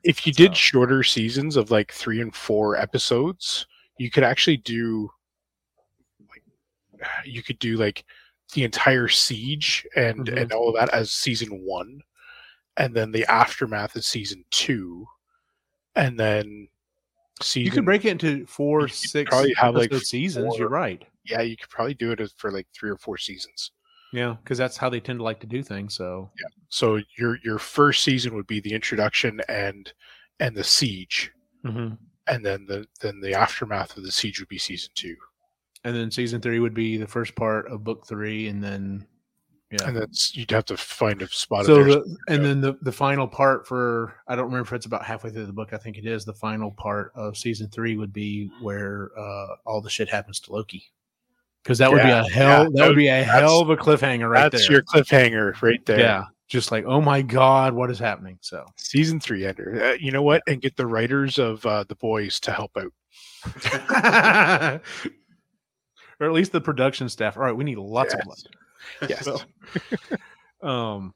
[0.04, 3.66] If you did shorter seasons of like three and four episodes,
[3.98, 5.10] you could actually do
[6.30, 6.44] like
[7.26, 8.04] you could do like
[8.54, 10.42] the entire siege and Mhm.
[10.42, 12.02] and all of that as season one,
[12.78, 15.06] and then the aftermath is season two,
[15.96, 16.68] and then
[17.42, 20.46] season you could break it into four, six, probably have, like, seasons.
[20.46, 21.04] four- You're right.
[21.26, 23.72] yeah you could probably do it for like three or four seasons.
[24.12, 25.96] Yeah, because that's how they tend to like to do things.
[25.96, 29.92] So yeah So your your first season would be the introduction and
[30.40, 31.32] and the siege,
[31.66, 31.98] Mhm.
[32.28, 35.16] And then the then the aftermath of the siege would be season two,
[35.84, 39.06] and then season three would be the first part of book three, and then
[39.72, 39.88] yeah.
[39.88, 41.66] and that's you'd have to find a spot.
[41.66, 45.04] so the, and then the the final part for I don't remember if it's about
[45.04, 45.74] halfway through the book.
[45.74, 49.82] I think it is the final part of season three would be where uh, all
[49.82, 50.84] the shit happens to Loki.
[51.64, 52.64] Because that would Yeah, be a hell.
[52.64, 54.74] yeah, that would be a hell of a cliffhanger right that's there.
[54.74, 56.00] your cliffhanger right there.
[56.00, 56.24] yeah,
[56.54, 58.38] just like oh my god, what is happening?
[58.42, 59.84] So season three ender.
[59.84, 60.44] Uh, you know what?
[60.48, 62.94] And get the writers of uh, the boys to help out.
[66.20, 67.36] or at least the production staff.
[67.36, 68.38] All right, we need lots of blood.
[69.10, 69.26] Yes.
[69.26, 69.40] So,
[70.68, 71.14] um,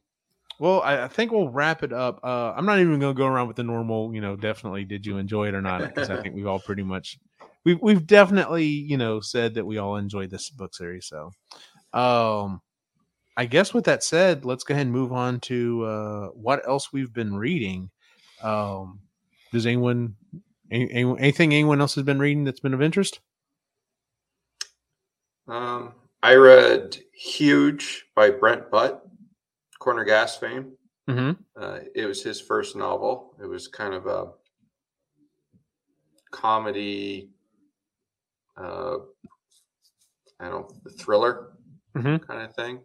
[0.59, 2.19] well, I, I think we'll wrap it up.
[2.23, 5.05] Uh, I'm not even going to go around with the normal, you know, definitely did
[5.05, 5.81] you enjoy it or not?
[5.81, 7.19] Because I think we've all pretty much,
[7.63, 11.05] we've we've definitely, you know, said that we all enjoyed this book series.
[11.05, 11.31] So,
[11.93, 12.61] um,
[13.37, 16.91] I guess with that said, let's go ahead and move on to uh, what else
[16.91, 17.91] we've been reading.
[18.41, 18.99] Um,
[19.53, 20.15] does anyone,
[20.71, 23.19] any, anything anyone else has been reading that's been of interest?
[25.47, 29.07] Um, I read Huge by Brent Butt,
[29.77, 30.73] Corner Gas fame.
[31.07, 31.39] Mm-hmm.
[31.55, 33.35] Uh, it was his first novel.
[33.41, 34.31] It was kind of a
[36.31, 37.29] comedy,
[38.59, 38.97] uh,
[40.39, 41.53] I don't know, thriller
[41.95, 42.27] Mhm.
[42.27, 42.79] kind of thing.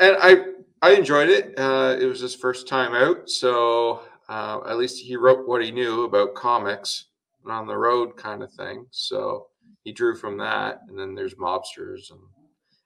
[0.00, 0.44] And I
[0.82, 1.58] I enjoyed it.
[1.58, 5.70] Uh, it was his first time out, so uh, at least he wrote what he
[5.70, 7.06] knew about comics
[7.44, 8.86] and on the road kind of thing.
[8.90, 9.48] So
[9.84, 12.20] he drew from that, and then there's mobsters, and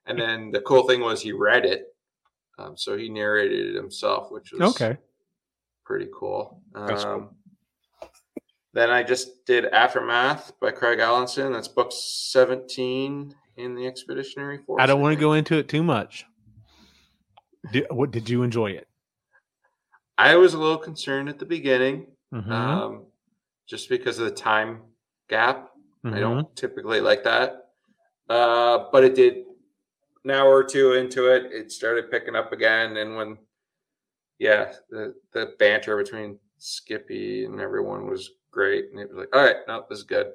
[0.06, 1.94] and then the cool thing was he read it,
[2.58, 4.96] um, so he narrated it himself, which was Okay.
[5.84, 6.60] pretty cool.
[6.74, 7.12] That's cool.
[7.14, 7.30] Um,
[8.72, 11.52] then I just did Aftermath by Craig Alanson.
[11.52, 14.82] That's book 17 in the Expeditionary Force.
[14.82, 16.26] I don't want to go into it too much.
[17.72, 18.88] Did, what did you enjoy it?
[20.18, 22.50] I was a little concerned at the beginning, Mhm.
[22.50, 23.06] um,
[23.66, 24.82] just because of the time
[25.28, 25.70] gap.
[26.04, 26.20] I Mhm.
[26.20, 27.72] don't typically like that.
[28.28, 29.46] Uh, but it did
[30.24, 32.96] an hour or two into it, it started picking up again.
[32.96, 33.38] And when,
[34.38, 38.90] yeah, the, the banter between Skippy and everyone was great.
[38.90, 40.32] And it was like, all right, no, this is good.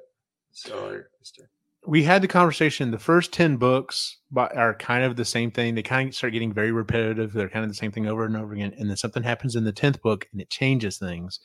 [0.52, 1.50] So I started.
[1.86, 2.90] We had the conversation.
[2.90, 5.74] The first ten books by, are kind of the same thing.
[5.74, 7.32] They kind of start getting very repetitive.
[7.32, 8.74] They're kind of the same thing over and over again.
[8.78, 11.40] And then something happens in the tenth book, and it changes things.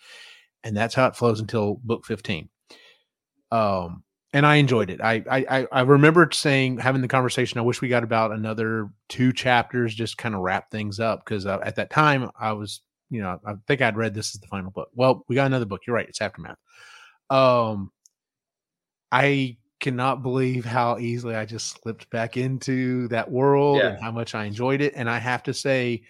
[0.64, 2.50] And that's how it flows until book fifteen.
[3.52, 5.00] Um, and I enjoyed it.
[5.02, 7.60] I I I- I remember saying having the conversation.
[7.60, 11.46] I wish we got about another two chapters, just kind of wrap things up because
[11.46, 14.48] uh, at that time I was, you know, I think I'd read this as the
[14.48, 14.90] final book.
[14.94, 15.82] Well, we got another book.
[15.88, 16.10] You're right.
[16.10, 16.58] It's aftermath.
[17.30, 17.92] Um,
[19.12, 24.34] I cannot believe how easily I just slipped back into that world and how much
[24.36, 24.94] I enjoyed it.
[24.96, 26.04] And I have to say,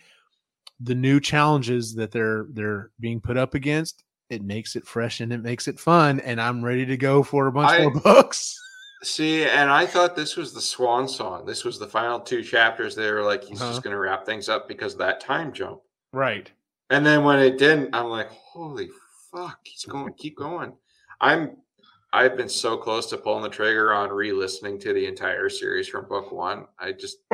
[0.81, 5.31] the new challenges that they're they're being put up against, it makes it fresh and
[5.31, 6.19] it makes it fun.
[6.19, 8.59] And I'm ready to go for a bunch I- more books.
[9.03, 11.45] See, and I thought this was the swan song.
[11.45, 12.95] This was the final two chapters.
[12.95, 13.71] They were like, he's Uh-huh.
[13.71, 15.79] just going to wrap things up because of that time jump.
[16.11, 16.49] Right.
[16.89, 18.89] And then when it didn't, I'm like, holy
[19.31, 20.73] fuck, he's going, keep going.
[21.21, 21.55] I'm,
[22.15, 26.07] I've been so close to pulling the trigger on re-listening to the entire series from
[26.07, 26.65] book one.
[26.79, 27.17] I just,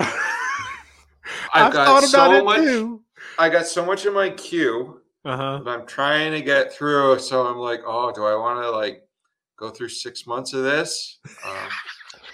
[1.53, 2.99] I've, got so much.
[3.38, 5.61] I got so much in my queue Uh huh.
[5.63, 7.19] that I'm trying to get through.
[7.19, 9.07] So I'm like, oh, do I want to like
[9.55, 11.19] go through six months of this?
[11.47, 11.69] Um,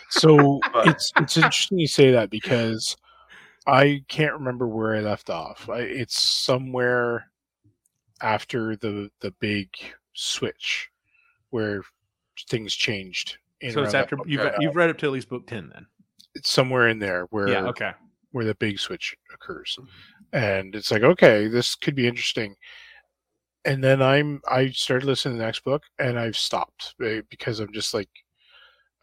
[0.09, 2.95] So But- it's it's interesting you say that because
[3.67, 5.69] I can't remember where I left off.
[5.69, 7.29] I, it's somewhere
[8.21, 9.67] after the the big
[10.13, 10.89] switch
[11.49, 11.81] where
[12.49, 13.37] things changed.
[13.61, 15.69] in So it's around that after you've you've read up to at least book ten
[15.73, 15.85] then.
[16.35, 17.63] it's somewhere in there where Yeah.
[17.67, 17.91] Okay.
[18.31, 20.37] where the big switch occurs Mm-hmm.
[20.37, 22.55] and it's like okay this could be interesting
[23.65, 27.59] and then i'm i started listening to the next book and i've stopped eh, because
[27.59, 28.09] i'm just like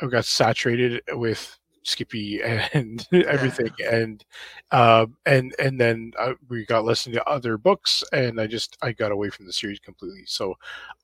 [0.01, 4.25] i've got saturated with skippy and everything and
[4.71, 8.93] um and and then uh, we got listening to other books and i just i
[8.93, 10.55] got away from the series completely so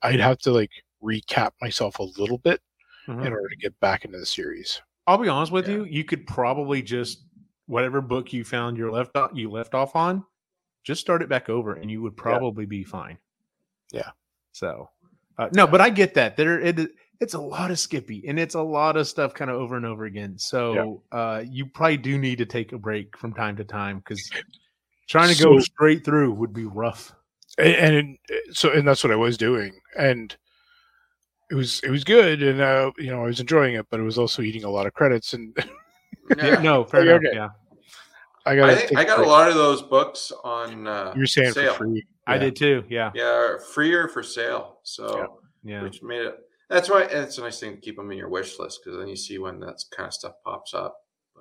[0.03, 0.71] i'd have to like
[1.01, 2.61] recap myself a little bit
[3.07, 3.25] Mhm.
[3.25, 5.77] in order to get back into the series I'll be honest with Yeah.
[5.77, 5.83] you.
[5.85, 7.25] You could probably just
[7.65, 10.23] whatever book you found your left off, you left off on,
[10.83, 13.17] just start it back over, and you would probably be fine.
[13.91, 14.11] Yeah.
[14.51, 14.89] So,
[15.37, 18.55] uh, no, but I get that there it it's a lot of Skippy and it's
[18.55, 20.37] a lot of stuff kind of over and over again.
[20.37, 24.29] So, uh, you probably do need to take a break from time to time because
[25.07, 27.13] trying to go straight through would be rough.
[27.57, 28.17] and, and
[28.51, 30.35] so and that's what I was doing, and
[31.51, 34.03] it was it was good, and uh, you know I was enjoying it, but it
[34.03, 35.55] was also eating a lot of credits, and
[36.37, 37.15] Yeah, no, fair enough.
[37.17, 37.35] okay.
[37.35, 37.49] Yeah.
[38.45, 38.69] I got.
[38.69, 40.87] I, think, I got a lot of those books on.
[40.87, 41.73] Uh, You're saying sale.
[41.73, 42.05] for free.
[42.25, 42.83] I did too.
[42.89, 43.11] Yeah.
[43.13, 44.79] Yeah, free or for sale.
[44.83, 45.83] So, Yeah.
[45.83, 46.37] which made it.
[46.69, 49.09] That's why it's a nice thing to keep them in your wish list because then
[49.09, 50.95] you see when that kind of stuff pops up.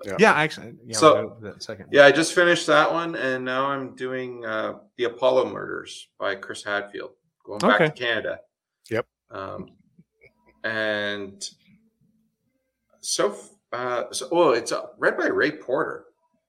[0.05, 0.17] Yeah.
[0.19, 0.33] Yeah.
[0.33, 0.97] Actually, yeah.
[0.97, 1.87] So- we'll go to that second.
[1.93, 6.35] Yeah, I just finished that one, and now I'm doing uh, the Apollo Murders by
[6.35, 7.13] Chris Hadfield,
[7.45, 8.41] going back to Canada.
[8.91, 9.07] Yep.
[9.31, 9.71] Um,
[10.65, 11.49] and
[13.01, 13.37] so,
[13.73, 16.05] uh, so oh, it's uh, read by Ray Porter.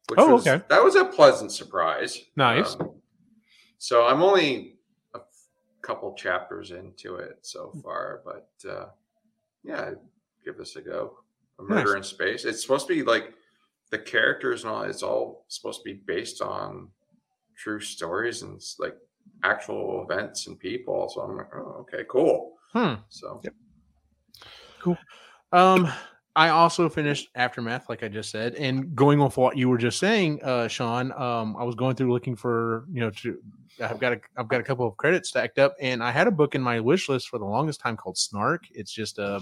[0.09, 0.63] Which Oh, was, okay.
[0.69, 2.19] That was a pleasant surprise.
[2.35, 2.75] Nice.
[2.79, 2.95] Um,
[3.77, 4.75] so I'm only
[5.15, 5.23] a f-
[5.81, 8.87] couple chapters into it so far, but uh,
[9.63, 9.91] yeah,
[10.43, 11.17] give this a go.
[11.59, 12.43] A Murder in Space.
[12.43, 13.33] It's supposed to be like
[13.91, 14.81] the characters and all.
[14.83, 16.89] It's all supposed to be based on
[17.55, 18.95] true stories and like
[19.43, 21.09] actual events and people.
[21.13, 22.53] So I'm like, oh, okay, cool.
[22.73, 22.95] Hmm.
[23.09, 23.53] So Yep.
[25.51, 25.91] Um,
[26.35, 29.99] I also finished Aftermath, like I just said, and going off what you were just
[29.99, 31.11] saying, uh, Shaun.
[31.11, 33.37] Um, I was going through looking for, you know, to
[33.81, 36.31] I've got a I've got a couple of credits stacked up, and I had a
[36.31, 38.63] book in my wish list for the longest time called Snark.
[38.71, 39.41] It's just uh,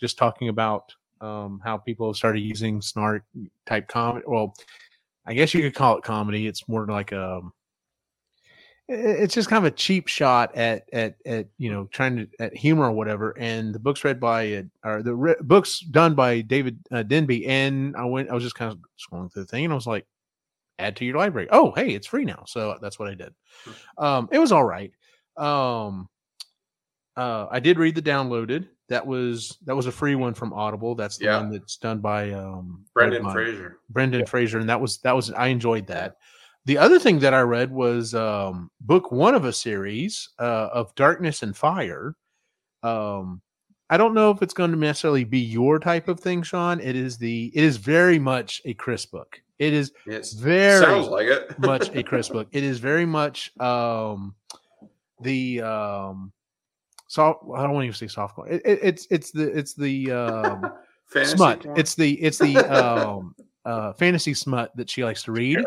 [0.00, 3.24] just talking about um how people have started using Snark
[3.64, 4.24] type comedy.
[4.26, 4.54] Well,
[5.26, 6.48] I guess you could call it comedy.
[6.48, 7.52] It's more like um
[8.88, 12.54] it's just kind of a cheap shot at at at you know trying to at
[12.54, 16.42] humor or whatever and the books read by uh, or the re- books done by
[16.42, 19.64] david uh, denby and i went i was just kind of scrolling through the thing
[19.64, 20.06] and i was like
[20.78, 21.46] add to your library.
[21.52, 22.42] Oh hey it's free now.
[22.48, 23.32] So that's what i did.
[23.96, 24.90] Um it was all right.
[25.36, 26.08] Um
[27.16, 28.68] uh i did read the downloaded.
[28.88, 30.94] That was that was a free one from audible.
[30.94, 31.36] That's the Yeah.
[31.38, 33.78] one that's done by um Brendan Fraser.
[33.88, 36.16] Brendan Fraser, and that was that was I enjoyed that.
[36.66, 40.94] The other thing that I read was um, book one of a series uh, of
[40.94, 42.16] Darkness and Fire.
[42.82, 43.42] Um,
[43.90, 46.80] I don't know if it's going to necessarily be your type of thing, Shaun.
[46.80, 49.40] It is the it is very much a Chris book.
[49.58, 51.58] It is Yes, very sounds like it.
[51.58, 52.48] much a Chris book.
[52.52, 54.34] It is very much um,
[55.20, 56.32] the um,
[57.08, 57.44] soft.
[57.54, 58.50] I don't want to say softcore.
[58.50, 60.72] It, it, it's it's the it's the um,
[61.24, 61.62] smut.
[61.64, 61.78] porn?
[61.78, 63.34] It's the it's the um,
[63.64, 65.62] uh, fantasy smut that she likes to read,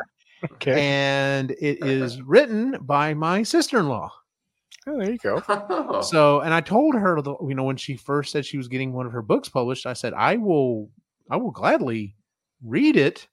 [0.53, 0.79] Okay.
[0.79, 4.11] and it is written by my sister in law.
[4.88, 5.41] Oh, there you go.
[5.49, 8.67] Oh, So, and I told her, the- you know, when she first said she was
[8.67, 10.89] getting one of her books published, I said, I will,
[11.29, 12.15] I will gladly
[12.63, 13.27] read it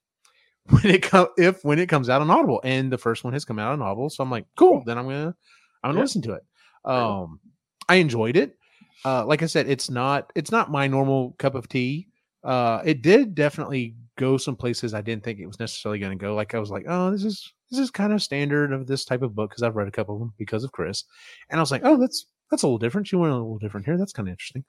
[0.69, 2.59] when it comes if when it comes out on Audible.
[2.63, 4.83] And the first one has come out on Audible, so I'm like, cool.
[4.85, 5.35] Then I'm gonna,
[5.83, 6.01] I'm gonna Yeah.
[6.01, 6.43] listen to it.
[6.85, 7.39] Um,
[7.87, 8.57] I enjoyed it.
[9.05, 12.07] Uh, like I said, it's not, it's not my normal cup of tea.
[12.43, 16.21] Uh, it did definitely go some places I didn't think it was necessarily going to
[16.23, 16.35] go.
[16.35, 19.21] Like I was like, oh, this is this is kind of standard of this type
[19.21, 21.03] of book because I've read a couple of them because of Chris,
[21.49, 23.07] and I was like, oh, that's that's a little different.
[23.07, 23.97] She went a little different here.
[23.97, 24.63] That's kind of interesting.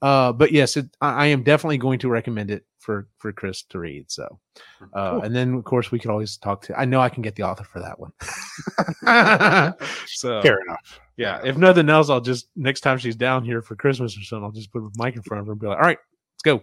[0.00, 3.62] Uh, but yes, it, I, I am definitely going to recommend it for for Chris
[3.64, 4.10] to read.
[4.10, 4.38] So,
[4.94, 5.22] uh, Cool.
[5.22, 6.78] and then of course we could always talk to.
[6.78, 8.12] I know I can get the author for that one.
[10.06, 11.00] so Fair enough.
[11.16, 14.44] yeah, if nothing else, I'll just next time she's down here for Christmas or something,
[14.44, 15.98] I'll just put a mic in front of her and be like, "All right,
[16.34, 16.62] let's go."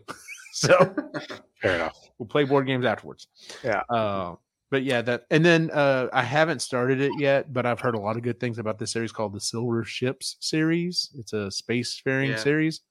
[0.68, 0.96] so
[1.62, 1.98] Fair enough.
[2.18, 3.28] we'll play board games afterwards.
[3.64, 3.82] Yeah.
[3.90, 4.36] Uh,
[4.72, 8.00] but yeah, that and then uh, I haven't started it yet, but I've heard a
[8.00, 11.12] lot of good things about this series called the Silver Ships series.
[11.18, 12.36] It's a spacefaring Yeah.
[12.38, 12.82] series.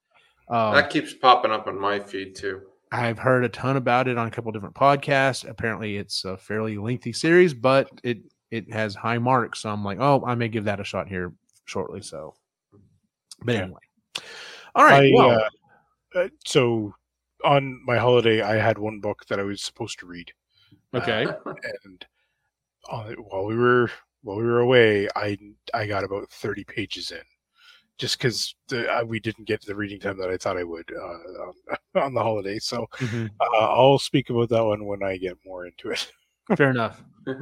[0.49, 2.61] Um, that keeps popping up on my feed too.
[2.93, 5.49] I've heard a ton about it on a couple different podcasts.
[5.49, 8.19] Apparently, it's a fairly lengthy series, but it
[8.51, 9.61] it has high marks.
[9.61, 11.33] So I'm like, oh, I may give that a shot here
[11.65, 12.03] shortly.
[12.03, 12.35] So,
[13.43, 13.81] but anyway,
[14.75, 15.13] all right.
[15.13, 15.31] I, well,
[16.15, 16.95] uh, uh, so
[17.45, 20.33] on my holiday, I had one book that I was supposed to read,
[20.95, 21.27] okay.
[21.85, 22.07] and
[22.91, 23.91] on while we were
[24.23, 25.39] while we were away, I
[25.73, 27.23] I got about thirty pages in,
[27.99, 28.55] just because
[29.07, 31.55] we didn't get the reading time that I thought I would uh, on,
[32.03, 32.59] on the holiday.
[32.59, 33.31] So Mhm.
[33.41, 36.11] uh, I'll speak about that one when I get more into it.
[36.57, 37.03] Fair enough.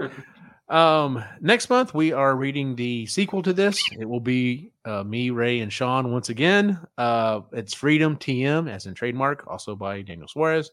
[0.73, 3.85] Um, next month we are reading the sequel to this.
[3.99, 6.81] It will be uh, me, Ray, and Shaun once again.
[6.97, 10.70] Uh, it's Freedom TM, as in trademark, also by Daniel Suarez.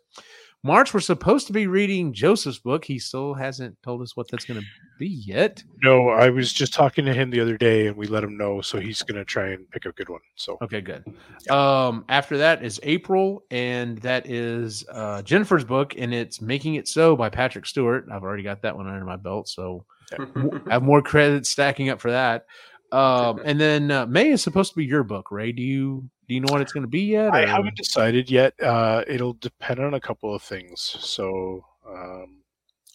[0.62, 2.84] March, we're supposed to be reading Joseph's book.
[2.84, 4.66] He still hasn't told us what that's going to
[5.00, 5.64] be yet.
[5.82, 8.60] No, I was just talking to him the other day, and we let him know,
[8.60, 10.20] so he's going to try and pick a good one.
[10.36, 11.06] So Okay, good.
[11.50, 16.90] Um, after that is April, and that is uh, Jennifer's book, and it's Making It
[16.90, 18.08] So by Patrick Stewart.
[18.12, 19.86] I've already got that one under my belt, so
[20.20, 20.26] I
[20.72, 22.46] have more credits stacking up for that.
[22.92, 25.54] Um, and then uh, May is supposed to be your book, Ray.
[25.54, 27.34] Do you do you know what it's going to be yet?
[27.34, 28.54] I haven't decided yet.
[28.62, 30.80] Uh, it'll depend on a couple of things.
[30.80, 32.44] So um,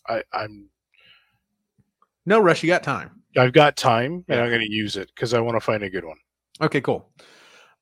[0.09, 0.71] I, I'm
[2.25, 2.63] No rush.
[2.63, 3.23] You got time.
[3.37, 5.91] I've got time, and I'm going to use it because I want to find a
[5.91, 6.17] good one.
[6.61, 7.11] Okay, cool.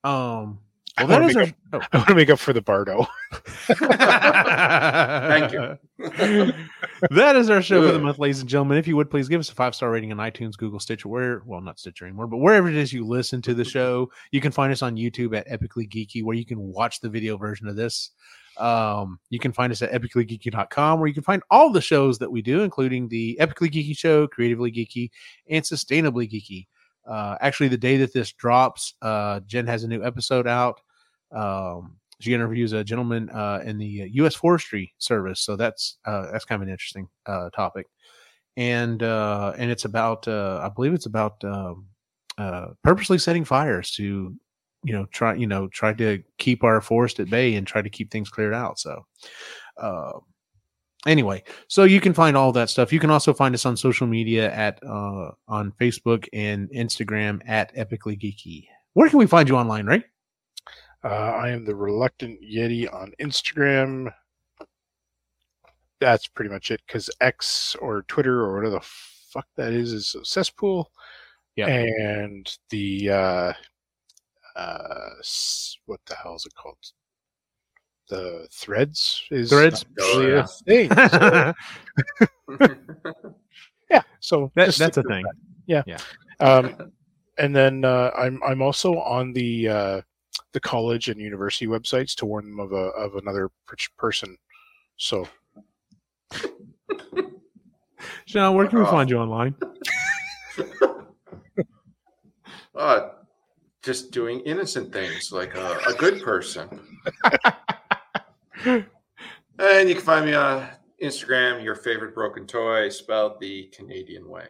[0.02, 1.80] Um, I well, that wanna is make our.
[1.92, 3.06] I want to make up for the Bardo.
[3.66, 5.78] Thank you.
[7.10, 8.78] that is our show for the month, ladies and gentlemen.
[8.78, 11.42] If you would please give us a five star rating on iTunes, Google, Stitcher, where
[11.46, 14.52] well, not Stitcher anymore, but wherever it is you listen to the show, you can
[14.52, 17.76] find us on YouTube at Epically Geeky, where you can watch the video version of
[17.76, 18.10] this.
[18.58, 22.30] Um, you can find us at epicallygeeky.com, where you can find all the shows that
[22.30, 25.10] we do, including the Epically Geeky Show, Creatively Geeky,
[25.48, 26.66] and Sustainably Geeky.
[27.06, 30.80] Uh, actually, the day that this drops, uh, Jen has a new episode out.
[31.32, 34.34] Um, she interviews a gentleman uh, in the U.S.
[34.34, 37.88] Forestry Service, so that's uh, that's kind of an interesting uh, topic,
[38.56, 41.86] and uh, and it's about uh, I believe it's about um,
[42.38, 44.34] uh, purposely setting fires to
[44.84, 47.90] you know try you know try to keep our forest at bay and try to
[47.90, 48.78] keep things cleared out.
[48.78, 49.04] So.
[51.06, 54.06] Anyway so you can find all that stuff you can also find us on social
[54.06, 59.56] media at uh on facebook and instagram at epically geeky where can we find you
[59.56, 60.04] online right
[61.04, 64.12] Uh, I am the reluctant Yeti on Instagram.
[65.98, 66.80] That's pretty much it.
[66.86, 70.92] Because X or Twitter or whatever the fuck that is is a cesspool.
[71.56, 71.66] Yeah.
[71.66, 73.52] And the uh,
[74.54, 75.10] uh,
[75.86, 76.78] what the hell is it called?
[78.12, 79.86] The threads is Threads?
[79.96, 80.90] really Oh, a thing.
[80.90, 81.54] So,
[83.90, 85.84] yeah, so just that's a thing that.
[85.86, 85.96] Yeah.
[86.38, 86.92] Um,
[87.38, 90.02] and then uh, I'm I'm also on the uh,
[90.52, 94.36] the college and university websites to warn them of a of another per- person.
[94.98, 95.26] So
[98.26, 99.54] shaun where can we find you online
[102.74, 103.08] uh,
[103.82, 106.68] just doing innocent things like a, a good person.
[109.58, 110.68] and you can find me on
[111.02, 114.46] Instagram, your favorite broken toy, spelled the Canadian way.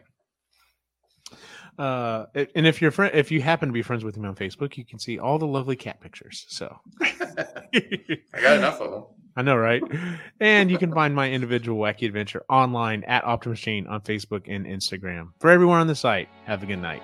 [1.79, 4.77] uh and if you're friend if you happen to be friends with me on facebook
[4.77, 9.03] you can see all the lovely cat pictures so I got enough of them.
[9.35, 9.81] I know, right?
[10.39, 14.65] And you can find my individual wacky adventure online at Optimus Chain on Facebook and
[14.65, 15.29] Instagram.
[15.39, 17.01] For everyone on the site, have a good night.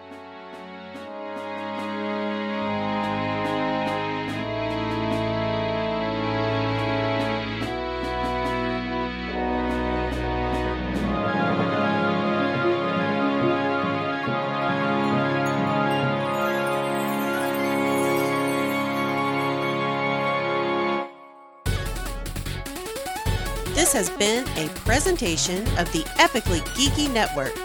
[24.99, 27.55] Presentation of the Epically Geeky Network.